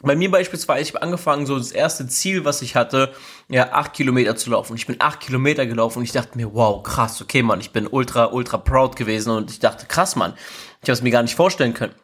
Bei 0.00 0.14
mir 0.14 0.30
beispielsweise, 0.30 0.82
ich 0.82 0.94
habe 0.94 1.02
angefangen, 1.02 1.44
so 1.44 1.58
das 1.58 1.72
erste 1.72 2.06
Ziel, 2.06 2.44
was 2.44 2.62
ich 2.62 2.76
hatte, 2.76 3.12
ja, 3.48 3.72
acht 3.72 3.94
Kilometer 3.94 4.36
zu 4.36 4.50
laufen. 4.50 4.76
Ich 4.76 4.86
bin 4.86 4.96
acht 5.00 5.20
Kilometer 5.20 5.66
gelaufen 5.66 5.98
und 5.98 6.04
ich 6.04 6.12
dachte 6.12 6.38
mir, 6.38 6.54
wow, 6.54 6.82
krass, 6.82 7.20
okay, 7.20 7.42
Mann, 7.42 7.60
ich 7.60 7.72
bin 7.72 7.88
ultra, 7.88 8.26
ultra 8.26 8.58
proud 8.58 8.94
gewesen 8.94 9.30
und 9.30 9.50
ich 9.50 9.58
dachte, 9.58 9.86
krass, 9.86 10.14
Mann, 10.14 10.34
ich 10.82 10.88
habe 10.88 10.92
es 10.92 11.02
mir 11.02 11.10
gar 11.10 11.22
nicht 11.22 11.34
vorstellen 11.34 11.74
können. 11.74 11.94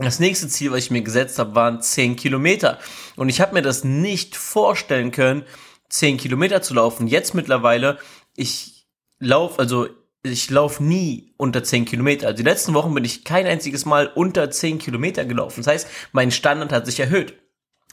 Das 0.00 0.18
nächste 0.18 0.48
Ziel, 0.48 0.72
was 0.72 0.78
ich 0.78 0.90
mir 0.90 1.02
gesetzt 1.02 1.38
habe, 1.38 1.54
waren 1.54 1.82
10 1.82 2.16
Kilometer. 2.16 2.78
Und 3.16 3.28
ich 3.28 3.40
habe 3.40 3.52
mir 3.54 3.62
das 3.62 3.84
nicht 3.84 4.34
vorstellen 4.34 5.10
können, 5.10 5.44
10 5.90 6.16
Kilometer 6.16 6.62
zu 6.62 6.72
laufen. 6.74 7.06
Jetzt 7.06 7.34
mittlerweile, 7.34 7.98
ich 8.34 8.86
laufe, 9.18 9.58
also 9.58 9.88
ich 10.22 10.48
laufe 10.48 10.82
nie 10.82 11.34
unter 11.36 11.62
10 11.62 11.84
Kilometer. 11.84 12.28
Also 12.28 12.38
die 12.38 12.48
letzten 12.48 12.72
Wochen 12.72 12.94
bin 12.94 13.04
ich 13.04 13.24
kein 13.24 13.46
einziges 13.46 13.84
Mal 13.84 14.06
unter 14.06 14.50
10 14.50 14.78
Kilometer 14.78 15.26
gelaufen. 15.26 15.60
Das 15.60 15.66
heißt, 15.66 15.88
mein 16.12 16.30
Standard 16.30 16.72
hat 16.72 16.86
sich 16.86 16.98
erhöht. 17.00 17.34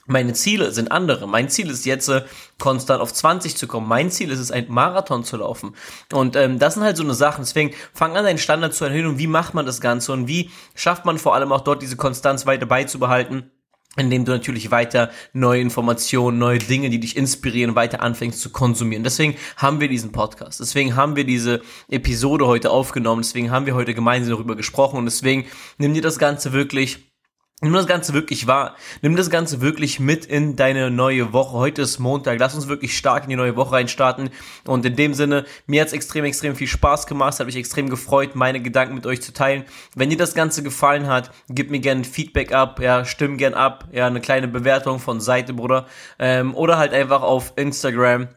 Meine 0.08 0.34
Ziele 0.34 0.72
sind 0.72 0.92
andere. 0.92 1.28
Mein 1.28 1.50
Ziel 1.50 1.70
ist 1.70 1.86
jetzt 1.86 2.08
äh, 2.08 2.24
konstant 2.60 3.02
auf 3.02 3.14
20 3.14 3.56
zu 3.56 3.68
kommen. 3.68 3.88
Mein 3.88 4.10
Ziel 4.10 4.32
ist 4.32 4.40
es, 4.40 4.52
ein 4.52 4.66
Marathon 4.70 5.24
zu 5.24 5.38
laufen. 5.38 5.76
Und 6.14 6.36
ähm, 6.36 6.60
das 6.60 6.74
sind 6.74 6.84
halt 6.84 6.98
so 6.98 7.04
eine 7.04 7.14
Sachen. 7.14 7.44
Deswegen 7.44 7.74
fang 7.94 8.16
an, 8.16 8.24
deinen 8.24 8.38
Standard 8.38 8.74
zu 8.74 8.86
erhöhen 8.86 9.06
und 9.06 9.20
wie 9.20 9.28
macht 9.28 9.54
man 9.54 9.66
das 9.66 9.82
Ganze 9.82 10.14
und 10.14 10.28
wie 10.28 10.50
schafft 10.76 11.06
man 11.06 11.18
vor 11.18 11.36
allem 11.36 11.52
auch 11.52 11.62
dort 11.62 11.82
diese 11.82 11.98
Konstanz 11.98 12.46
weiter 12.46 12.66
beizubehalten 12.66 13.52
indem 13.98 14.26
du 14.26 14.32
natürlich 14.32 14.72
weiter 14.72 15.10
neue 15.34 15.60
Informationen, 15.60 16.38
neue 16.38 16.60
Dinge, 16.60 16.90
die 16.90 17.00
dich 17.00 17.18
inspirieren, 17.18 17.76
weiter 17.76 18.02
anfängst 18.02 18.40
zu 18.40 18.52
konsumieren. 18.52 19.04
Deswegen 19.04 19.36
haben 19.58 19.82
wir 19.82 19.90
diesen 19.90 20.12
Podcast. 20.12 20.60
Deswegen 20.60 20.96
haben 20.96 21.16
wir 21.16 21.24
diese 21.26 21.62
Episode 21.90 22.46
heute 22.46 22.70
aufgenommen. 22.70 23.24
Deswegen 23.24 23.52
haben 23.52 23.66
wir 23.66 23.76
heute 23.76 23.94
gemeinsam 23.94 24.34
darüber 24.34 24.56
gesprochen. 24.56 24.98
Und 24.98 25.06
deswegen 25.06 25.46
nimm 25.80 25.94
dir 25.94 26.04
das 26.04 26.20
Ganze 26.20 26.54
wirklich 26.54 27.12
Nimm 27.60 27.74
das 27.74 27.88
Ganze 27.88 28.14
wirklich 28.14 28.46
wahr. 28.46 28.76
Nimm 29.02 29.16
das 29.16 29.32
Ganze 29.32 29.62
wirklich 29.62 30.00
mit 30.00 30.28
in 30.28 30.56
deine 30.56 30.92
neue 30.92 31.34
Woche. 31.34 31.58
Heute 31.58 31.82
ist 31.82 31.98
Montag. 31.98 32.38
Lass 32.40 32.54
uns 32.54 32.68
wirklich 32.68 32.96
stark 32.96 33.24
in 33.24 33.32
die 33.32 33.36
neue 33.36 33.56
Woche 33.56 33.72
reinstarten. 33.72 34.30
Und 34.68 34.86
in 34.86 34.96
dem 34.96 35.16
Sinne, 35.16 35.44
mir 35.66 35.82
hat's 35.82 35.92
extrem, 35.92 36.24
extrem 36.26 36.56
viel 36.56 36.68
Spaß 36.68 37.08
gemacht. 37.08 37.34
Es 37.34 37.40
hat 37.40 37.48
mich 37.48 37.56
extrem 37.56 37.90
gefreut, 37.90 38.36
meine 38.36 38.62
Gedanken 38.62 38.94
mit 38.94 39.08
euch 39.08 39.24
zu 39.24 39.34
teilen. 39.34 39.66
Wenn 39.96 40.12
dir 40.12 40.18
das 40.18 40.36
Ganze 40.36 40.62
gefallen 40.62 41.08
hat, 41.08 41.32
gib 41.50 41.72
mir 41.72 41.80
gerne 41.80 42.04
Feedback 42.04 42.54
ab. 42.54 42.80
Ja, 42.80 43.06
stimm 43.06 43.38
gern 43.38 43.56
ab. 43.56 43.86
Ja, 43.92 44.06
eine 44.06 44.22
kleine 44.22 44.48
Bewertung 44.48 45.00
von 45.00 45.20
Seite, 45.20 45.56
Bruder. 45.56 45.88
Ähm, 46.20 46.54
oder 46.54 46.78
halt 46.78 46.94
einfach 46.94 47.24
auf 47.24 47.54
Instagram 47.56 48.28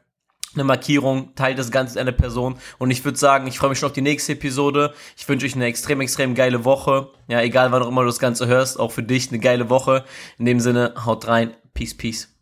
eine 0.54 0.64
Markierung, 0.64 1.34
teilt 1.34 1.58
das 1.58 1.70
Ganze 1.70 1.94
mit 1.94 2.00
einer 2.00 2.12
Person. 2.12 2.56
Und 2.78 2.90
ich 2.90 3.04
würde 3.04 3.18
sagen, 3.18 3.46
ich 3.46 3.58
freue 3.58 3.70
mich 3.70 3.78
schon 3.78 3.88
auf 3.88 3.92
die 3.94 4.02
nächste 4.02 4.32
Episode. 4.32 4.94
Ich 5.16 5.28
wünsche 5.28 5.46
euch 5.46 5.54
eine 5.54 5.66
extrem, 5.66 6.00
extrem 6.00 6.34
geile 6.34 6.64
Woche. 6.64 7.10
Ja, 7.28 7.40
egal 7.40 7.72
wann 7.72 7.82
auch 7.82 7.88
immer 7.88 8.02
du 8.02 8.08
das 8.08 8.18
Ganze 8.18 8.46
hörst, 8.46 8.78
auch 8.78 8.92
für 8.92 9.02
dich 9.02 9.28
eine 9.28 9.38
geile 9.38 9.70
Woche. 9.70 10.04
In 10.38 10.44
dem 10.44 10.60
Sinne, 10.60 10.94
haut 11.04 11.28
rein. 11.28 11.54
Peace, 11.74 11.96
peace. 11.96 12.39